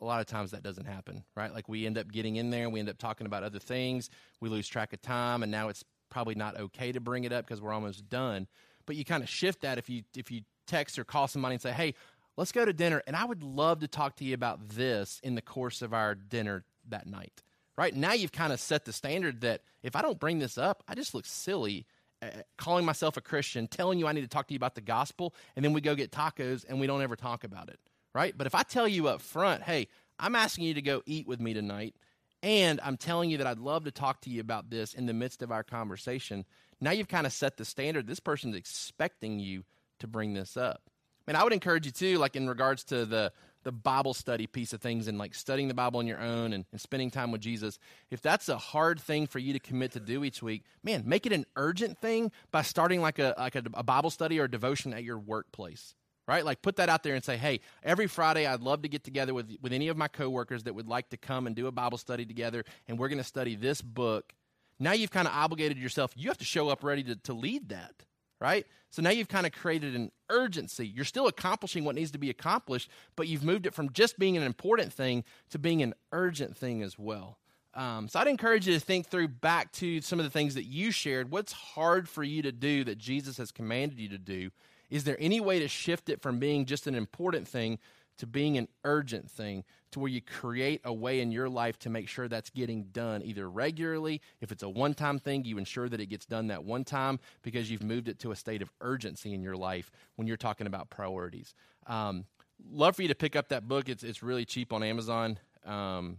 [0.00, 1.52] a lot of times that doesn't happen, right?
[1.52, 4.08] Like we end up getting in there, we end up talking about other things,
[4.40, 7.46] we lose track of time, and now it's probably not okay to bring it up
[7.46, 8.46] because we're almost done.
[8.86, 11.62] But you kind of shift that if you if you text or call somebody and
[11.62, 11.94] say, "Hey,
[12.36, 15.34] let's go to dinner," and I would love to talk to you about this in
[15.34, 17.42] the course of our dinner that night.
[17.76, 20.82] Right now, you've kind of set the standard that if I don't bring this up,
[20.88, 21.86] I just look silly
[22.22, 22.28] uh,
[22.58, 25.34] calling myself a Christian, telling you I need to talk to you about the gospel,
[25.56, 27.78] and then we go get tacos and we don't ever talk about it
[28.14, 28.34] right?
[28.36, 29.88] But if I tell you up front, hey,
[30.18, 31.94] I'm asking you to go eat with me tonight,
[32.42, 35.12] and I'm telling you that I'd love to talk to you about this in the
[35.12, 36.44] midst of our conversation,
[36.80, 38.06] now you've kind of set the standard.
[38.06, 39.64] This person's expecting you
[39.98, 40.82] to bring this up.
[41.26, 43.32] And I would encourage you too, like in regards to the
[43.62, 46.64] the Bible study piece of things and like studying the Bible on your own and,
[46.72, 47.78] and spending time with Jesus,
[48.10, 51.26] if that's a hard thing for you to commit to do each week, man, make
[51.26, 54.50] it an urgent thing by starting like a like a, a Bible study or a
[54.50, 55.94] devotion at your workplace
[56.30, 56.44] right?
[56.44, 59.34] Like put that out there and say, hey, every Friday I'd love to get together
[59.34, 61.98] with, with any of my coworkers that would like to come and do a Bible
[61.98, 64.32] study together, and we're going to study this book.
[64.78, 66.12] Now you've kind of obligated yourself.
[66.14, 68.04] You have to show up ready to, to lead that,
[68.40, 68.64] right?
[68.90, 70.86] So now you've kind of created an urgency.
[70.86, 74.36] You're still accomplishing what needs to be accomplished, but you've moved it from just being
[74.36, 77.38] an important thing to being an urgent thing as well.
[77.74, 80.64] Um, so I'd encourage you to think through back to some of the things that
[80.64, 81.32] you shared.
[81.32, 84.50] What's hard for you to do that Jesus has commanded you to do?
[84.90, 87.78] Is there any way to shift it from being just an important thing
[88.18, 91.88] to being an urgent thing to where you create a way in your life to
[91.88, 94.20] make sure that's getting done either regularly?
[94.40, 97.18] If it's a one time thing, you ensure that it gets done that one time
[97.42, 100.66] because you've moved it to a state of urgency in your life when you're talking
[100.66, 101.54] about priorities.
[101.86, 102.26] Um,
[102.70, 103.88] love for you to pick up that book.
[103.88, 105.38] It's, it's really cheap on Amazon.
[105.64, 106.18] Um,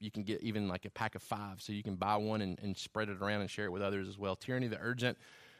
[0.00, 2.58] you can get even like a pack of five, so you can buy one and,
[2.60, 4.36] and spread it around and share it with others as well.
[4.36, 5.16] Tyranny the Urgent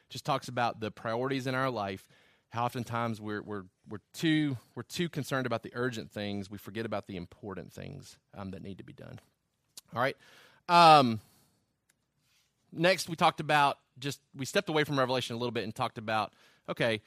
[0.08, 2.06] just talks about the priorities in our life
[2.52, 6.84] how oftentimes we're, we're, we're, too, we're too concerned about the urgent things, we forget
[6.84, 9.18] about the important things um, that need to be done.
[9.94, 10.16] All right.
[10.68, 11.20] Um,
[12.70, 15.96] next, we talked about just, we stepped away from Revelation a little bit and talked
[15.96, 16.34] about,
[16.68, 17.00] okay,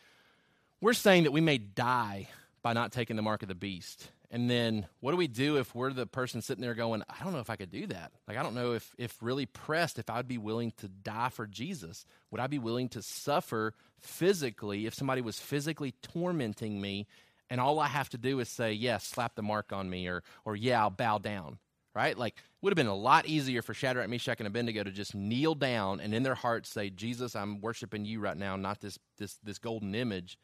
[0.82, 2.28] we're saying that we may die
[2.64, 4.10] by not taking the mark of the beast.
[4.32, 7.34] And then what do we do if we're the person sitting there going, I don't
[7.34, 8.12] know if I could do that.
[8.28, 11.46] Like, I don't know if, if really pressed, if I'd be willing to die for
[11.46, 12.06] Jesus.
[12.32, 13.74] Would I be willing to suffer
[14.06, 17.08] physically if somebody was physically tormenting me
[17.49, 20.24] and all I have to do is say, yes, slap the mark on me, or,
[20.45, 21.60] or yeah, I'll bow down,
[21.93, 22.18] right?
[22.18, 25.14] Like, it would have been a lot easier for Shadrach, Meshach, and Abednego to just
[25.14, 28.97] kneel down and in their hearts say, Jesus, I'm worshiping you right now, not this,
[29.18, 30.39] this, this golden image,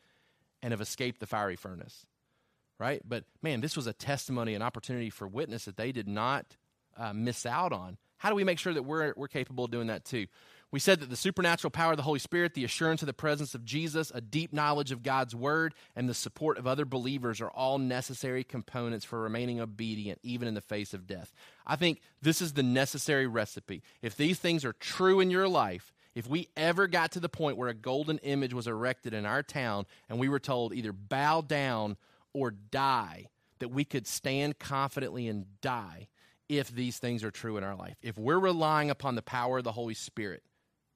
[0.61, 2.05] and have escaped the fiery furnace,
[2.79, 3.01] right?
[3.03, 6.55] But man, this was a testimony, an opportunity for witness that they did not
[6.95, 7.97] uh, miss out on.
[8.17, 10.27] How do we make sure that we're, we're capable of doing that too?
[10.71, 13.53] We said that the supernatural power of the Holy Spirit, the assurance of the presence
[13.53, 17.49] of Jesus, a deep knowledge of God's Word, and the support of other believers are
[17.49, 21.33] all necessary components for remaining obedient, even in the face of death.
[21.67, 23.83] I think this is the necessary recipe.
[24.01, 27.57] If these things are true in your life, if we ever got to the point
[27.57, 31.41] where a golden image was erected in our town and we were told either bow
[31.41, 31.97] down
[32.33, 33.27] or die,
[33.59, 36.07] that we could stand confidently and die
[36.49, 37.95] if these things are true in our life.
[38.01, 40.43] If we're relying upon the power of the Holy Spirit,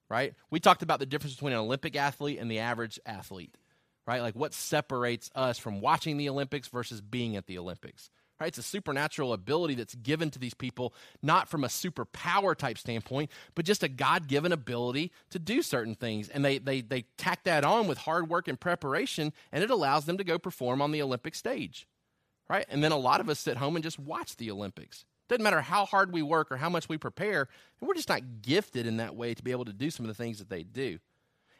[0.08, 0.34] right?
[0.50, 3.56] We talked about the difference between an Olympic athlete and the average athlete,
[4.06, 4.22] right?
[4.22, 8.48] Like what separates us from watching the Olympics versus being at the Olympics, right?
[8.48, 13.30] It's a supernatural ability that's given to these people, not from a superpower type standpoint,
[13.54, 16.28] but just a God given ability to do certain things.
[16.28, 20.04] And they, they, they tack that on with hard work and preparation, and it allows
[20.04, 21.86] them to go perform on the Olympic stage,
[22.48, 22.66] right?
[22.68, 25.04] And then a lot of us sit home and just watch the Olympics.
[25.28, 27.48] Doesn't matter how hard we work or how much we prepare,
[27.80, 30.14] we're just not gifted in that way to be able to do some of the
[30.14, 30.98] things that they do.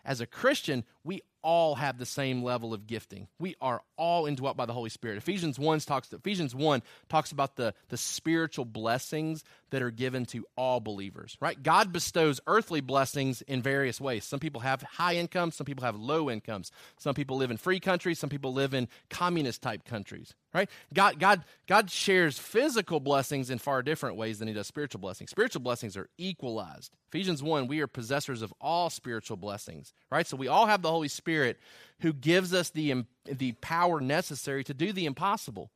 [0.05, 3.29] As a Christian, we all have the same level of gifting.
[3.39, 5.17] We are all indwelt by the Holy Spirit.
[5.17, 10.45] Ephesians 1 talks Ephesians 1 talks about the, the spiritual blessings that are given to
[10.57, 11.63] all believers, right?
[11.63, 14.25] God bestows earthly blessings in various ways.
[14.25, 16.73] Some people have high incomes, some people have low incomes.
[16.99, 20.69] Some people live in free countries, some people live in communist type countries, right?
[20.93, 25.31] God God God shares physical blessings in far different ways than he does spiritual blessings.
[25.31, 26.93] Spiritual blessings are equalized.
[27.09, 30.27] Ephesians 1, we are possessors of all spiritual blessings, right?
[30.27, 31.59] So we all have the Holy Spirit
[32.01, 35.71] who gives us the, the power necessary to do the impossible.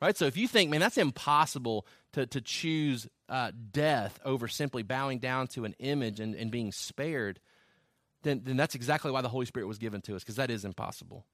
[0.00, 0.16] Right?
[0.16, 5.18] So if you think, man, that's impossible to, to choose uh, death over simply bowing
[5.18, 7.40] down to an image and, and being spared,
[8.22, 10.64] then, then that's exactly why the Holy Spirit was given to us, because that is
[10.64, 11.24] impossible.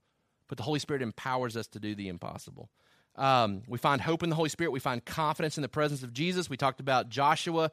[0.49, 2.71] But the Holy Spirit empowers us to do the impossible.
[3.17, 4.71] Um, we find hope in the Holy Spirit.
[4.73, 6.51] We find confidence in the presence of Jesus.
[6.51, 7.71] We talked about Joshua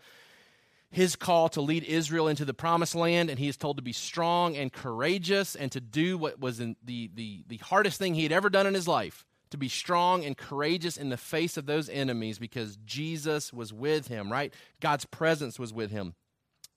[0.92, 3.94] his call to lead Israel into the promised land, and he is told to be
[3.94, 8.34] strong and courageous and to do what was the, the, the hardest thing he had
[8.34, 11.90] ever done in his life to be strong and courageous in the face of those
[11.90, 14.54] enemies because Jesus was with him, right?
[14.80, 16.16] God's presence was with him.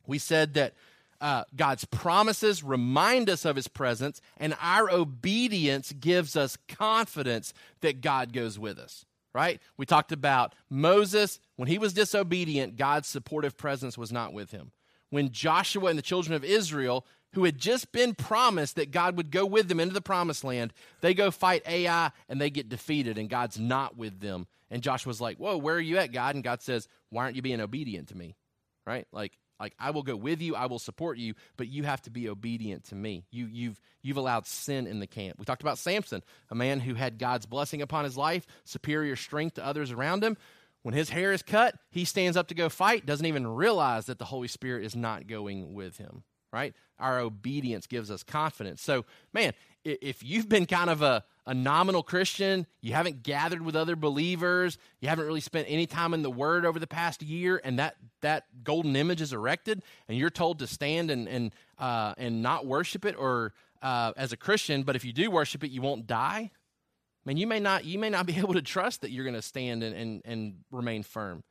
[0.07, 0.75] We said that
[1.21, 8.01] uh, God's promises remind us of his presence, and our obedience gives us confidence that
[8.01, 9.61] God goes with us right?
[9.77, 14.71] We talked about Moses, when he was disobedient, God's supportive presence was not with him.
[15.11, 17.05] When Joshua and the children of Israel,
[17.35, 20.73] who had just been promised that God would go with them into the promised land,
[21.01, 24.47] they go fight Ai and they get defeated, and God's not with them.
[24.71, 26.35] And Joshua's like, Whoa, where are you at, God?
[26.35, 28.37] And God says, Why aren't you being obedient to me?
[28.87, 29.07] Right?
[29.13, 32.11] Like, like I will go with you, I will support you, but you have to
[32.11, 33.25] be obedient to me.
[33.31, 35.39] You, you've, you've allowed sin in the camp.
[35.39, 39.55] We talked about Samson, a man who had God's blessing upon his life, superior strength
[39.55, 40.37] to others around him.
[40.83, 44.19] When his hair is cut, he stands up to go fight, doesn't even realize that
[44.19, 46.75] the Holy Spirit is not going with him, right?
[46.99, 48.83] Our obedience gives us confidence.
[48.83, 53.77] So, man, if you've been kind of a, a nominal Christian, you haven't gathered with
[53.77, 57.61] other believers, you haven't really spent any time in the Word over the past year,
[57.63, 62.15] and that, that golden image is erected, and you're told to stand and, and, uh,
[62.17, 65.71] and not worship it, or uh, as a Christian, but if you do worship it,
[65.71, 66.51] you won't die
[67.25, 69.43] man, you may not you may not be able to trust that you're going to
[69.43, 71.43] stand and, and, and remain firm.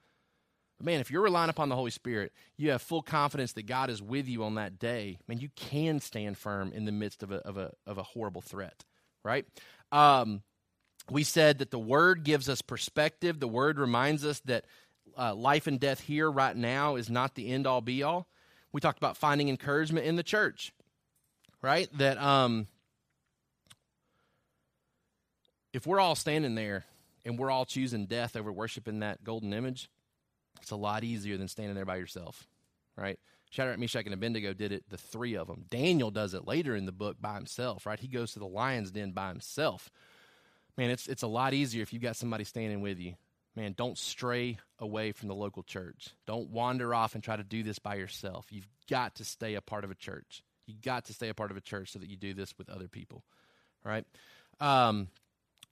[0.84, 4.02] Man, if you're relying upon the Holy Spirit, you have full confidence that God is
[4.02, 5.18] with you on that day.
[5.30, 8.42] Man, you can stand firm in the midst of a of a of a horrible
[8.42, 8.84] threat,
[9.24, 9.46] right?
[9.94, 10.42] Um,
[11.10, 13.40] we said that the Word gives us perspective.
[13.40, 14.66] The Word reminds us that
[15.18, 18.28] uh, life and death here, right now, is not the end all be all.
[18.74, 20.74] We talked about finding encouragement in the church,
[21.62, 21.88] right?
[21.98, 22.68] That um,
[25.72, 26.84] if we're all standing there
[27.24, 29.90] and we're all choosing death over worshiping that golden image,
[30.64, 32.48] it's a lot easier than standing there by yourself,
[32.98, 33.20] right?
[33.52, 35.66] Shadrach, Meshach, and Abednego did it, the three of them.
[35.70, 38.00] Daniel does it later in the book by himself, right?
[38.00, 39.92] He goes to the lion's den by himself.
[40.76, 43.14] Man, it's, it's a lot easier if you've got somebody standing with you.
[43.56, 46.08] Man, don't stray away from the local church.
[46.26, 48.48] Don't wander off and try to do this by yourself.
[48.50, 50.42] You've got to stay a part of a church.
[50.66, 52.70] You've got to stay a part of a church so that you do this with
[52.70, 53.24] other people,
[53.84, 54.06] right?
[54.60, 55.10] Um,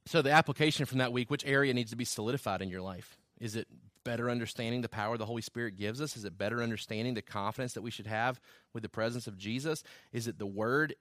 [0.05, 3.17] so, the application from that week which area needs to be solidified in your life?
[3.39, 3.67] Is it
[4.03, 6.15] better understanding the power the Holy Spirit gives us?
[6.15, 8.39] Is it better understanding the confidence that we should have
[8.73, 9.83] with the presence of Jesus?
[10.11, 10.95] Is it the Word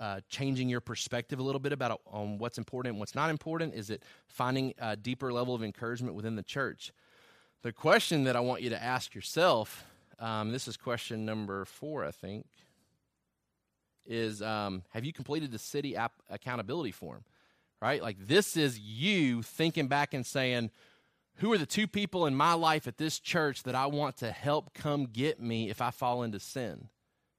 [0.00, 3.74] uh, changing your perspective a little bit about on what's important and what's not important?
[3.74, 6.92] Is it finding a deeper level of encouragement within the church?
[7.62, 9.84] The question that I want you to ask yourself
[10.18, 12.46] um, this is question number four, I think,
[14.06, 17.24] is um, have you completed the city app accountability form?
[17.82, 18.00] Right?
[18.00, 20.70] Like, this is you thinking back and saying,
[21.36, 24.30] who are the two people in my life at this church that I want to
[24.30, 26.88] help come get me if I fall into sin?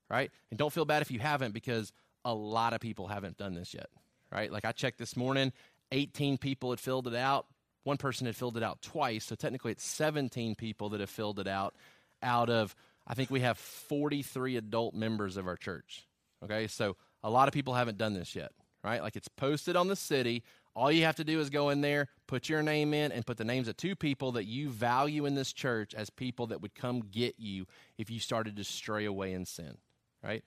[0.10, 0.32] Right?
[0.52, 1.92] And don't feel bad if you haven't because
[2.24, 3.90] a lot of people haven't done this yet.
[4.32, 4.52] Right?
[4.52, 5.52] Like I checked this morning,
[5.92, 7.48] 18 people had filled it out.
[7.84, 9.26] One person had filled it out twice.
[9.26, 11.74] So technically it's 17 people that have filled it out
[12.22, 12.76] out of,
[13.08, 16.06] I think we have 43 adult members of our church.
[16.44, 16.68] Okay?
[16.68, 18.52] So a lot of people haven't done this yet.
[18.84, 19.02] Right?
[19.02, 20.44] Like it's posted on the city.
[20.78, 23.38] All you have to do is go in there, put your name in, and put
[23.38, 26.76] the names of two people that you value in this church as people that would
[26.76, 27.66] come get you
[27.98, 29.80] if you started to stray away in sin,
[30.24, 30.44] right?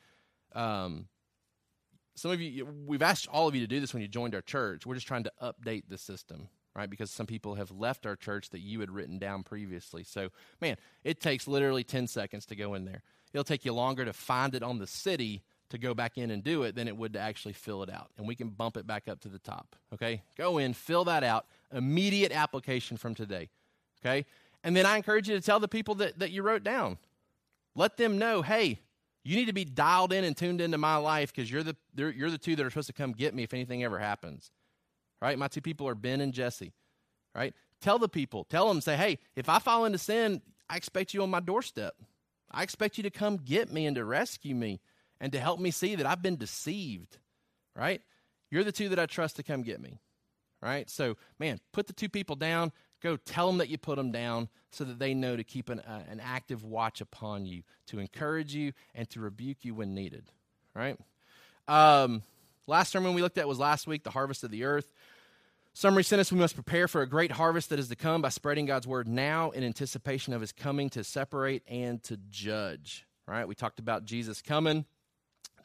[0.55, 1.09] Um,
[2.14, 4.41] some of you, we've asked all of you to do this when you joined our
[4.41, 4.87] church.
[4.87, 6.89] We're just trying to update the system, right?
[6.89, 10.05] Because some people have left our church that you had written down previously.
[10.05, 10.28] So,
[10.61, 13.03] man, it takes literally 10 seconds to go in there.
[13.33, 16.45] It'll take you longer to find it on the city to go back in and
[16.45, 18.11] do it than it would to actually fill it out.
[18.18, 19.77] And we can bump it back up to the top.
[19.95, 20.23] Okay?
[20.37, 23.49] Go in, fill that out, immediate application from today.
[24.01, 24.27] Okay?
[24.62, 26.99] And then I encourage you to tell the people that, that you wrote down.
[27.75, 28.81] Let them know, hey,
[29.25, 32.31] you need to be dialed in and tuned into my life because you're the, you're
[32.31, 34.51] the two that are supposed to come get me if anything ever happens.
[35.23, 35.39] Right?
[35.39, 36.73] My two people are Ben and Jesse.
[37.35, 37.55] Right?
[37.81, 41.23] Tell the people, tell them, say, hey, if I fall into sin, I expect you
[41.23, 41.95] on my doorstep.
[42.51, 44.81] I expect you to come get me and to rescue me
[45.21, 47.18] and to help me see that I've been deceived,
[47.77, 48.01] right?
[48.51, 50.01] You're the two that I trust to come get me,
[50.62, 50.89] right?
[50.89, 52.73] So, man, put the two people down.
[53.03, 55.81] Go tell them that you put them down so that they know to keep an,
[55.81, 60.25] uh, an active watch upon you, to encourage you, and to rebuke you when needed,
[60.75, 60.99] right?
[61.68, 62.23] Um,
[62.66, 64.93] last sermon we looked at was last week, the harvest of the earth.
[65.73, 68.66] Summary sentence We must prepare for a great harvest that is to come by spreading
[68.66, 73.07] God's word now in anticipation of his coming to separate and to judge.
[73.27, 73.47] Right?
[73.47, 74.85] We talked about Jesus coming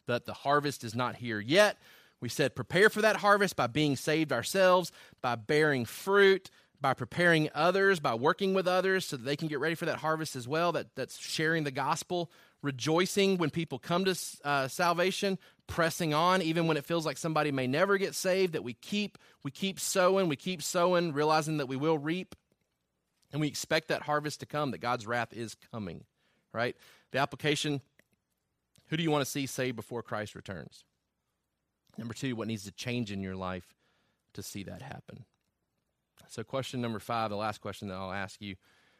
[0.07, 1.77] that the harvest is not here yet.
[2.21, 4.91] We said prepare for that harvest by being saved ourselves,
[5.21, 6.49] by bearing fruit,
[6.81, 9.97] by preparing others, by working with others so that they can get ready for that
[9.97, 10.71] harvest as well.
[10.71, 12.31] That, that's sharing the gospel,
[12.61, 15.37] rejoicing when people come to uh, salvation,
[15.67, 18.53] pressing on even when it feels like somebody may never get saved.
[18.53, 22.35] That we keep we keep sowing, we keep sowing, realizing that we will reap,
[23.31, 24.71] and we expect that harvest to come.
[24.71, 26.05] That God's wrath is coming.
[26.53, 26.75] Right.
[27.11, 27.81] The application
[28.87, 30.83] who do you want to see saved before Christ returns?
[31.97, 33.73] Number two, what needs to change in your life
[34.33, 35.25] to see that happen?
[36.27, 38.55] So, question number five, the last question that I'll ask you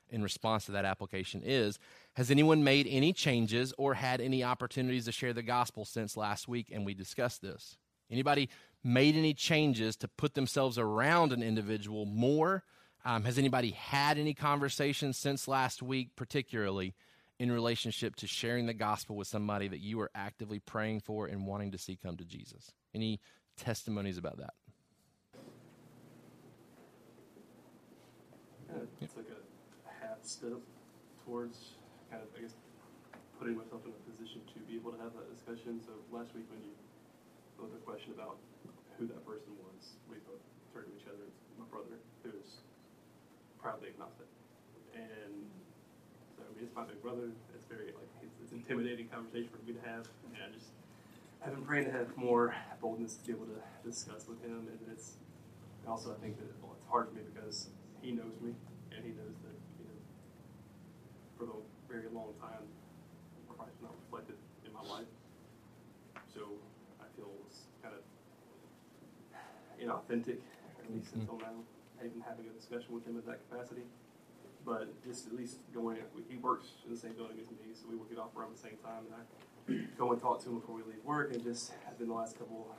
[0.10, 1.80] in response to that application is
[2.14, 6.48] Has anyone made any changes or had any opportunities to share the gospel since last
[6.48, 7.78] week and we discussed this?
[8.10, 8.50] Anybody
[8.84, 12.64] made any changes to put themselves around an individual more?
[13.04, 16.96] Um, has anybody had any conversations since last week, particularly,
[17.40, 21.46] in relationship to sharing the gospel with somebody that you are actively praying for and
[21.46, 22.72] wanting to see come to Jesus?
[22.94, 23.20] Any
[23.58, 24.54] testimonies about that?
[29.02, 30.60] it's like a half step
[31.24, 31.80] towards
[32.12, 32.56] kind of, I guess,
[33.40, 35.80] putting myself in a position to be able to have that discussion.
[35.84, 36.74] So last week when you
[37.60, 38.40] wrote the question about
[38.98, 41.24] who that person was, we both turned to each other.
[41.24, 42.64] It's My brother, who's
[43.60, 44.28] proudly agnostic,
[44.96, 45.45] and
[46.62, 47.32] it's my big brother.
[47.54, 50.72] It's very like it's, it's intimidating conversation for me to have, and I just
[51.44, 54.68] I've been praying to have more boldness to be able to discuss with him.
[54.72, 55.18] And it's
[55.88, 57.70] also I think that well, it's hard for me because
[58.02, 58.56] he knows me,
[58.96, 60.00] and he knows that you know
[61.38, 61.60] for the
[61.92, 62.64] very long time
[63.52, 64.36] Christ not reflected
[64.66, 65.12] in my life.
[66.34, 66.42] So
[67.00, 68.04] I feel it's kind of
[69.80, 70.40] inauthentic,
[70.80, 71.28] at least mm-hmm.
[71.28, 71.56] until now,
[72.04, 73.84] even having a discussion with him in that capacity
[74.66, 75.98] but just at least going,
[76.28, 78.60] he works in the same building as me, so we will get off around the
[78.60, 79.06] same time.
[79.06, 79.22] And I
[79.98, 82.38] go and talk to him before we leave work, and just have been the last
[82.38, 82.76] couple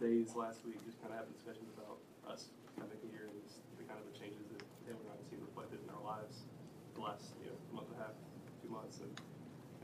[0.00, 2.48] days last week, just kind of having discussions about us
[2.80, 5.44] coming here and just the kind of the changes that him and I have seen
[5.44, 6.48] reflected in our lives
[6.96, 8.16] the last you know month and a half,
[8.64, 9.12] two months, and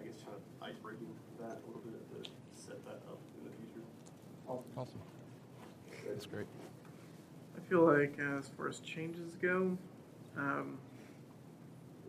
[0.01, 2.19] I guess kind of ice breaking that a little bit to
[2.57, 3.85] set that up in the future.
[4.49, 4.73] Awesome.
[4.73, 5.05] Awesome.
[6.09, 6.49] That's great.
[7.53, 9.77] I feel like uh, as far as changes go,
[10.37, 10.79] um,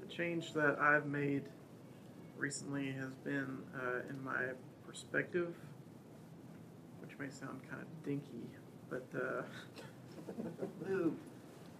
[0.01, 1.43] the change that I've made
[2.37, 4.51] recently has been uh, in my
[4.85, 5.53] perspective,
[7.01, 8.49] which may sound kind of dinky,
[8.89, 9.41] but uh,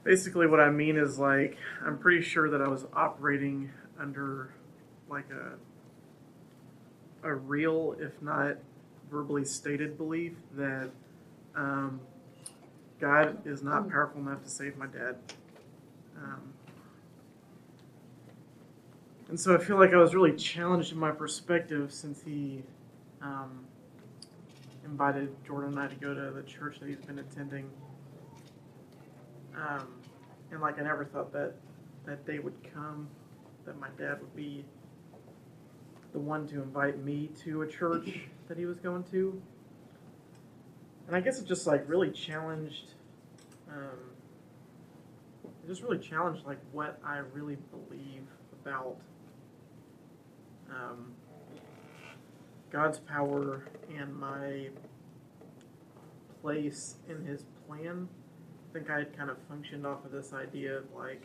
[0.03, 4.53] basically what I mean is like I'm pretty sure that I was operating under
[5.09, 5.57] like a
[7.23, 8.57] a real, if not
[9.09, 10.89] verbally stated, belief that
[11.55, 11.99] um,
[12.99, 15.17] God is not powerful enough to save my dad.
[16.17, 16.53] Um,
[19.29, 22.63] and so I feel like I was really challenged in my perspective since he
[23.21, 23.65] um,
[24.85, 27.69] invited Jordan and I to go to the church that he's been attending.
[29.55, 29.87] Um,
[30.51, 31.53] and like I never thought that
[32.05, 33.07] that day would come,
[33.65, 34.63] that my dad would be
[36.13, 39.41] the one to invite me to a church that he was going to.
[41.07, 42.93] And I guess it just like really challenged,
[43.69, 43.99] um,
[45.67, 48.23] just really challenged like what I really believe
[48.61, 48.95] about
[50.69, 51.11] um,
[52.71, 53.65] God's power
[53.95, 54.69] and my
[56.41, 58.07] place in His plan.
[58.69, 61.23] I think I had kind of functioned off of this idea of like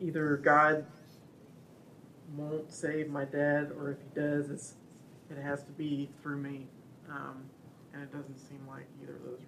[0.00, 0.84] either God
[2.36, 4.74] won't save my dad, or if He does, it's
[5.30, 6.66] it has to be through me.
[7.08, 7.44] Um,
[7.92, 9.40] and it doesn't seem like either of those.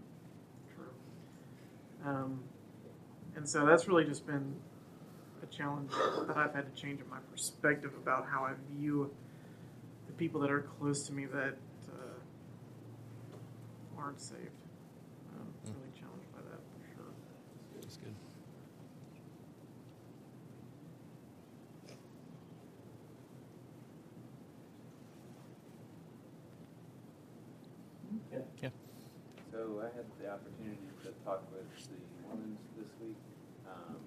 [2.04, 2.40] Um,
[3.36, 4.54] and so that's really just been
[5.42, 5.90] a challenge
[6.26, 9.10] that I've had to change in my perspective about how I view
[10.06, 11.56] the people that are close to me that
[11.88, 12.20] uh,
[13.98, 14.40] aren't saved.
[15.34, 17.12] I'm really challenged by that for sure.
[17.80, 18.14] That's good.
[28.60, 28.70] Yeah.
[29.50, 33.18] So I had the opportunity to talk with the Mormons this week.
[33.66, 33.98] Um,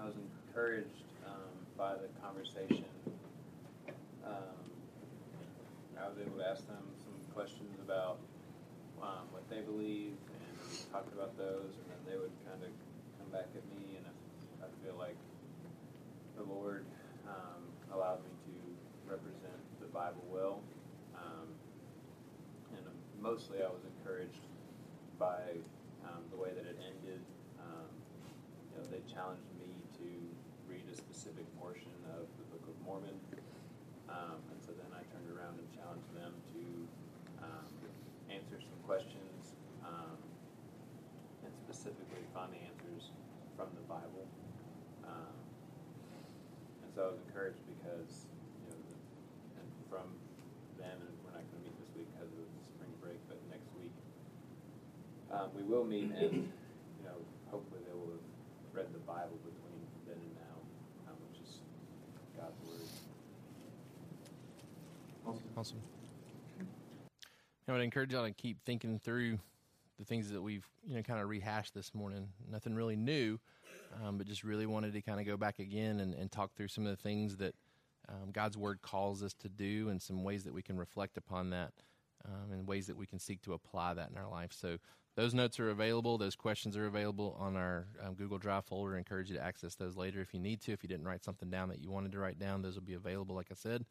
[0.00, 0.14] I was
[0.48, 2.88] encouraged um, by the conversation.
[4.24, 4.64] Um,
[6.00, 8.16] I was able to ask them some questions about
[9.02, 10.56] um, what they believe, and
[10.90, 12.72] talked about those, and then they would kind of
[13.20, 14.06] come back at me, and
[14.64, 15.16] I feel like
[16.36, 16.86] the Lord
[17.28, 17.60] um,
[17.92, 18.56] allowed me to
[19.04, 20.60] represent the Bible well.
[22.72, 22.86] And
[23.20, 24.40] mostly I was encouraged
[25.18, 25.60] by
[26.08, 27.20] um, the way that it ended.
[27.60, 27.90] Um,
[28.72, 29.68] you know, they challenged me
[30.00, 30.08] to
[30.64, 33.18] read a specific portion of the Book of Mormon,
[34.08, 36.64] um, and so then I turned around and challenged them to
[37.44, 37.68] um,
[38.32, 39.54] answer some questions
[39.86, 40.18] um,
[41.46, 43.14] and specifically find the answers
[43.54, 44.26] from the Bible.
[45.06, 45.30] Um,
[46.82, 48.26] and so I was encouraged because
[48.58, 48.98] you know, the,
[49.62, 50.10] and from
[50.74, 53.38] then, and we're not going to meet this week because of the spring break, but
[53.46, 53.94] next week
[55.30, 56.50] um, we will meet, and
[56.98, 57.14] you know,
[57.46, 58.26] hopefully they will have
[58.74, 60.56] read the Bible between then and now,
[61.06, 61.62] um, which is
[62.34, 62.90] God's word.
[65.54, 65.78] Awesome.
[67.70, 69.38] I would encourage y'all to keep thinking through
[69.96, 72.28] the things that we've you know kind of rehashed this morning.
[72.50, 73.38] Nothing really new,
[74.02, 76.66] um, but just really wanted to kind of go back again and, and talk through
[76.66, 77.54] some of the things that
[78.08, 81.50] um, God's Word calls us to do, and some ways that we can reflect upon
[81.50, 81.72] that,
[82.24, 84.52] um, and ways that we can seek to apply that in our life.
[84.52, 84.78] So
[85.14, 86.18] those notes are available.
[86.18, 88.96] Those questions are available on our um, Google Drive folder.
[88.96, 90.72] I encourage you to access those later if you need to.
[90.72, 92.94] If you didn't write something down that you wanted to write down, those will be
[92.94, 93.36] available.
[93.36, 93.84] Like I said,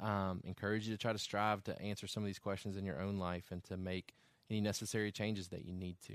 [0.00, 3.00] um, encourage you to try to strive to answer some of these questions in your
[3.00, 4.14] own life and to make
[4.50, 6.14] any necessary changes that you need to.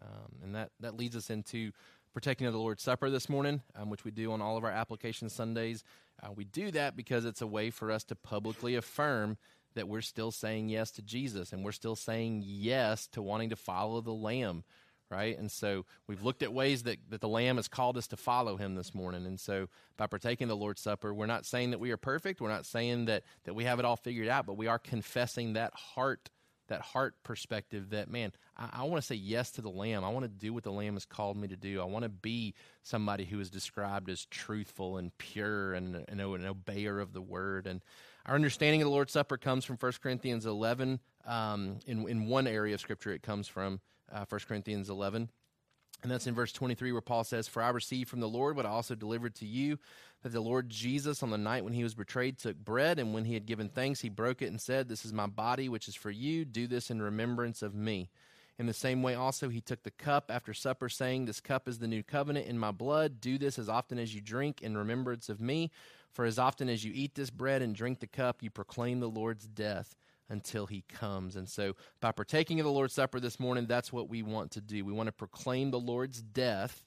[0.00, 1.72] Um, and that, that leads us into
[2.12, 4.70] partaking of the Lord's Supper this morning, um, which we do on all of our
[4.70, 5.82] application Sundays.
[6.22, 9.38] Uh, we do that because it's a way for us to publicly affirm
[9.74, 13.56] that we're still saying yes to Jesus and we're still saying yes to wanting to
[13.56, 14.64] follow the Lamb,
[15.12, 15.38] right?
[15.38, 18.56] And so we've looked at ways that, that the Lamb has called us to follow
[18.56, 19.26] him this morning.
[19.26, 22.40] And so by partaking the Lord's Supper, we're not saying that we are perfect.
[22.40, 25.52] We're not saying that, that we have it all figured out, but we are confessing
[25.52, 26.30] that heart
[26.68, 30.08] that heart perspective that man i, I want to say yes to the lamb i
[30.08, 32.54] want to do what the lamb has called me to do i want to be
[32.82, 37.66] somebody who is described as truthful and pure and, and an obeyer of the word
[37.66, 37.82] and
[38.24, 42.46] our understanding of the lord's supper comes from 1 corinthians 11 um, in, in one
[42.46, 43.80] area of scripture it comes from
[44.12, 45.28] uh, 1 corinthians 11
[46.02, 48.66] and that's in verse 23 where Paul says, For I received from the Lord what
[48.66, 49.78] I also delivered to you,
[50.22, 53.24] that the Lord Jesus, on the night when he was betrayed, took bread, and when
[53.24, 55.94] he had given thanks, he broke it and said, This is my body, which is
[55.94, 56.44] for you.
[56.44, 58.10] Do this in remembrance of me.
[58.58, 61.78] In the same way, also, he took the cup after supper, saying, This cup is
[61.78, 63.20] the new covenant in my blood.
[63.20, 65.70] Do this as often as you drink in remembrance of me.
[66.12, 69.08] For as often as you eat this bread and drink the cup, you proclaim the
[69.08, 69.94] Lord's death
[70.28, 71.36] until he comes.
[71.36, 74.60] And so, by partaking of the Lord's Supper this morning, that's what we want to
[74.60, 74.84] do.
[74.84, 76.84] We want to proclaim the Lord's death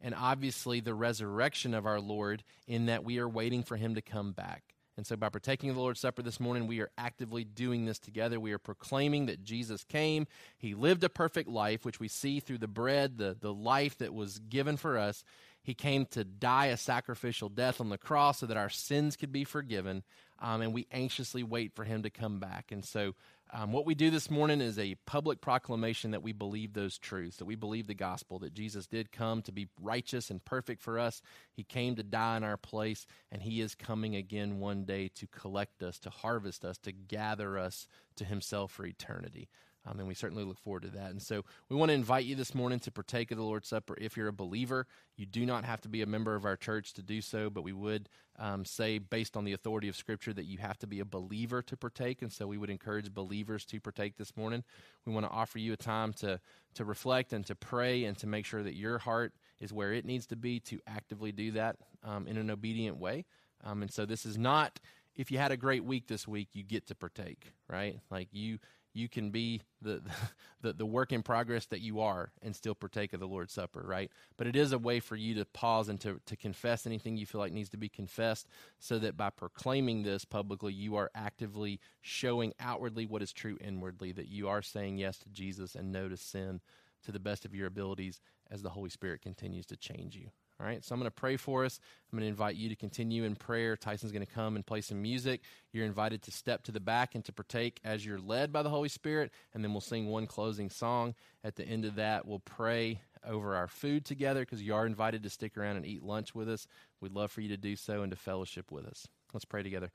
[0.00, 4.02] and obviously the resurrection of our Lord in that we are waiting for him to
[4.02, 4.74] come back.
[4.96, 7.98] And so, by partaking of the Lord's Supper this morning, we are actively doing this
[7.98, 8.38] together.
[8.38, 10.26] We are proclaiming that Jesus came.
[10.58, 14.12] He lived a perfect life, which we see through the bread, the, the life that
[14.12, 15.24] was given for us.
[15.62, 19.32] He came to die a sacrificial death on the cross so that our sins could
[19.32, 20.02] be forgiven.
[20.42, 22.72] Um, and we anxiously wait for him to come back.
[22.72, 23.14] And so,
[23.54, 27.36] um, what we do this morning is a public proclamation that we believe those truths,
[27.36, 30.98] that we believe the gospel, that Jesus did come to be righteous and perfect for
[30.98, 31.20] us.
[31.52, 35.26] He came to die in our place, and He is coming again one day to
[35.26, 37.86] collect us, to harvest us, to gather us
[38.16, 39.48] to Himself for eternity.
[39.84, 41.10] Um, and we certainly look forward to that.
[41.10, 43.96] And so we want to invite you this morning to partake of the Lord's Supper.
[44.00, 46.92] If you're a believer, you do not have to be a member of our church
[46.94, 48.08] to do so, but we would
[48.38, 51.62] um, say, based on the authority of Scripture, that you have to be a believer
[51.62, 52.22] to partake.
[52.22, 54.62] And so we would encourage believers to partake this morning.
[55.04, 56.38] We want to offer you a time to,
[56.74, 60.04] to reflect and to pray and to make sure that your heart is where it
[60.04, 63.24] needs to be to actively do that um, in an obedient way.
[63.64, 64.78] Um, and so this is not
[65.14, 68.00] if you had a great week this week, you get to partake, right?
[68.10, 68.58] Like you
[68.94, 70.02] you can be the,
[70.62, 73.82] the, the work in progress that you are and still partake of the Lord's Supper,
[73.86, 74.10] right?
[74.36, 77.26] But it is a way for you to pause and to, to confess anything you
[77.26, 81.80] feel like needs to be confessed so that by proclaiming this publicly, you are actively
[82.00, 86.08] showing outwardly what is true inwardly, that you are saying yes to Jesus and no
[86.08, 86.60] to sin
[87.04, 88.20] to the best of your abilities
[88.50, 90.30] as the Holy Spirit continues to change you.
[90.62, 91.80] All right, so I'm going to pray for us.
[92.12, 93.76] I'm going to invite you to continue in prayer.
[93.76, 95.40] Tyson's going to come and play some music.
[95.72, 98.70] You're invited to step to the back and to partake as you're led by the
[98.70, 101.16] Holy Spirit, and then we'll sing one closing song.
[101.42, 105.24] At the end of that, we'll pray over our food together because you are invited
[105.24, 106.68] to stick around and eat lunch with us.
[107.00, 109.08] We'd love for you to do so and to fellowship with us.
[109.32, 109.90] Let's pray together.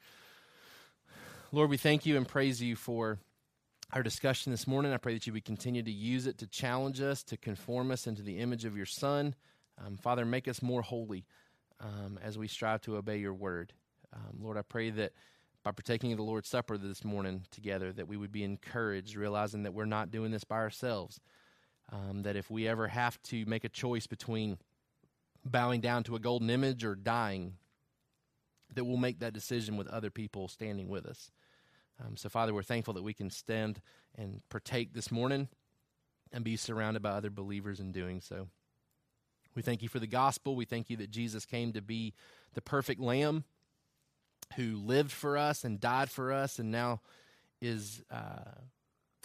[1.54, 3.20] Lord, we thank you and praise you for
[3.94, 4.92] our discussion this morning.
[4.92, 8.06] I pray that you would continue to use it to challenge us, to conform us
[8.06, 9.34] into the image of your Son.
[9.84, 11.26] Um, Father, make us more holy
[11.80, 13.74] um, as we strive to obey your word.
[14.14, 15.14] Um, Lord, I pray that
[15.64, 19.64] by partaking of the Lord's Supper this morning together, that we would be encouraged, realizing
[19.64, 21.20] that we're not doing this by ourselves.
[21.92, 24.58] Um, that if we ever have to make a choice between
[25.46, 27.54] bowing down to a golden image or dying,
[28.74, 31.32] that we'll make that decision with other people standing with us.
[32.04, 33.82] Um, so, Father, we're thankful that we can stand
[34.16, 35.48] and partake this morning
[36.32, 38.50] and be surrounded by other believers in doing so.
[39.58, 40.56] We thank you for the gospel.
[40.56, 42.14] We thank you that Jesus came to be
[42.54, 43.44] the perfect lamb
[44.56, 47.02] who lived for us and died for us and now
[47.60, 48.52] is uh,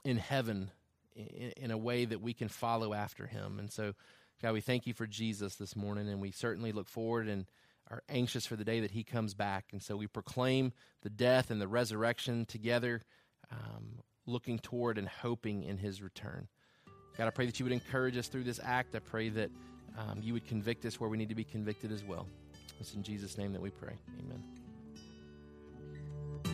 [0.07, 0.71] in heaven
[1.15, 3.59] in, in, a way that we can follow after him.
[3.59, 3.93] And so,
[4.41, 7.45] God, we thank you for Jesus this morning, and we certainly look forward and
[7.91, 9.67] are anxious for the day that he comes back.
[9.73, 10.73] And so we proclaim
[11.03, 13.03] the death and the resurrection together,
[13.51, 16.49] um, looking toward and hoping in his return.
[17.19, 18.95] God, I pray that you would encourage us through this act.
[18.95, 19.51] I pray that
[19.99, 22.27] um, you would convict us where we need to be convicted as well.
[22.81, 23.95] It's in Jesus' name that we pray.
[24.19, 24.43] Amen.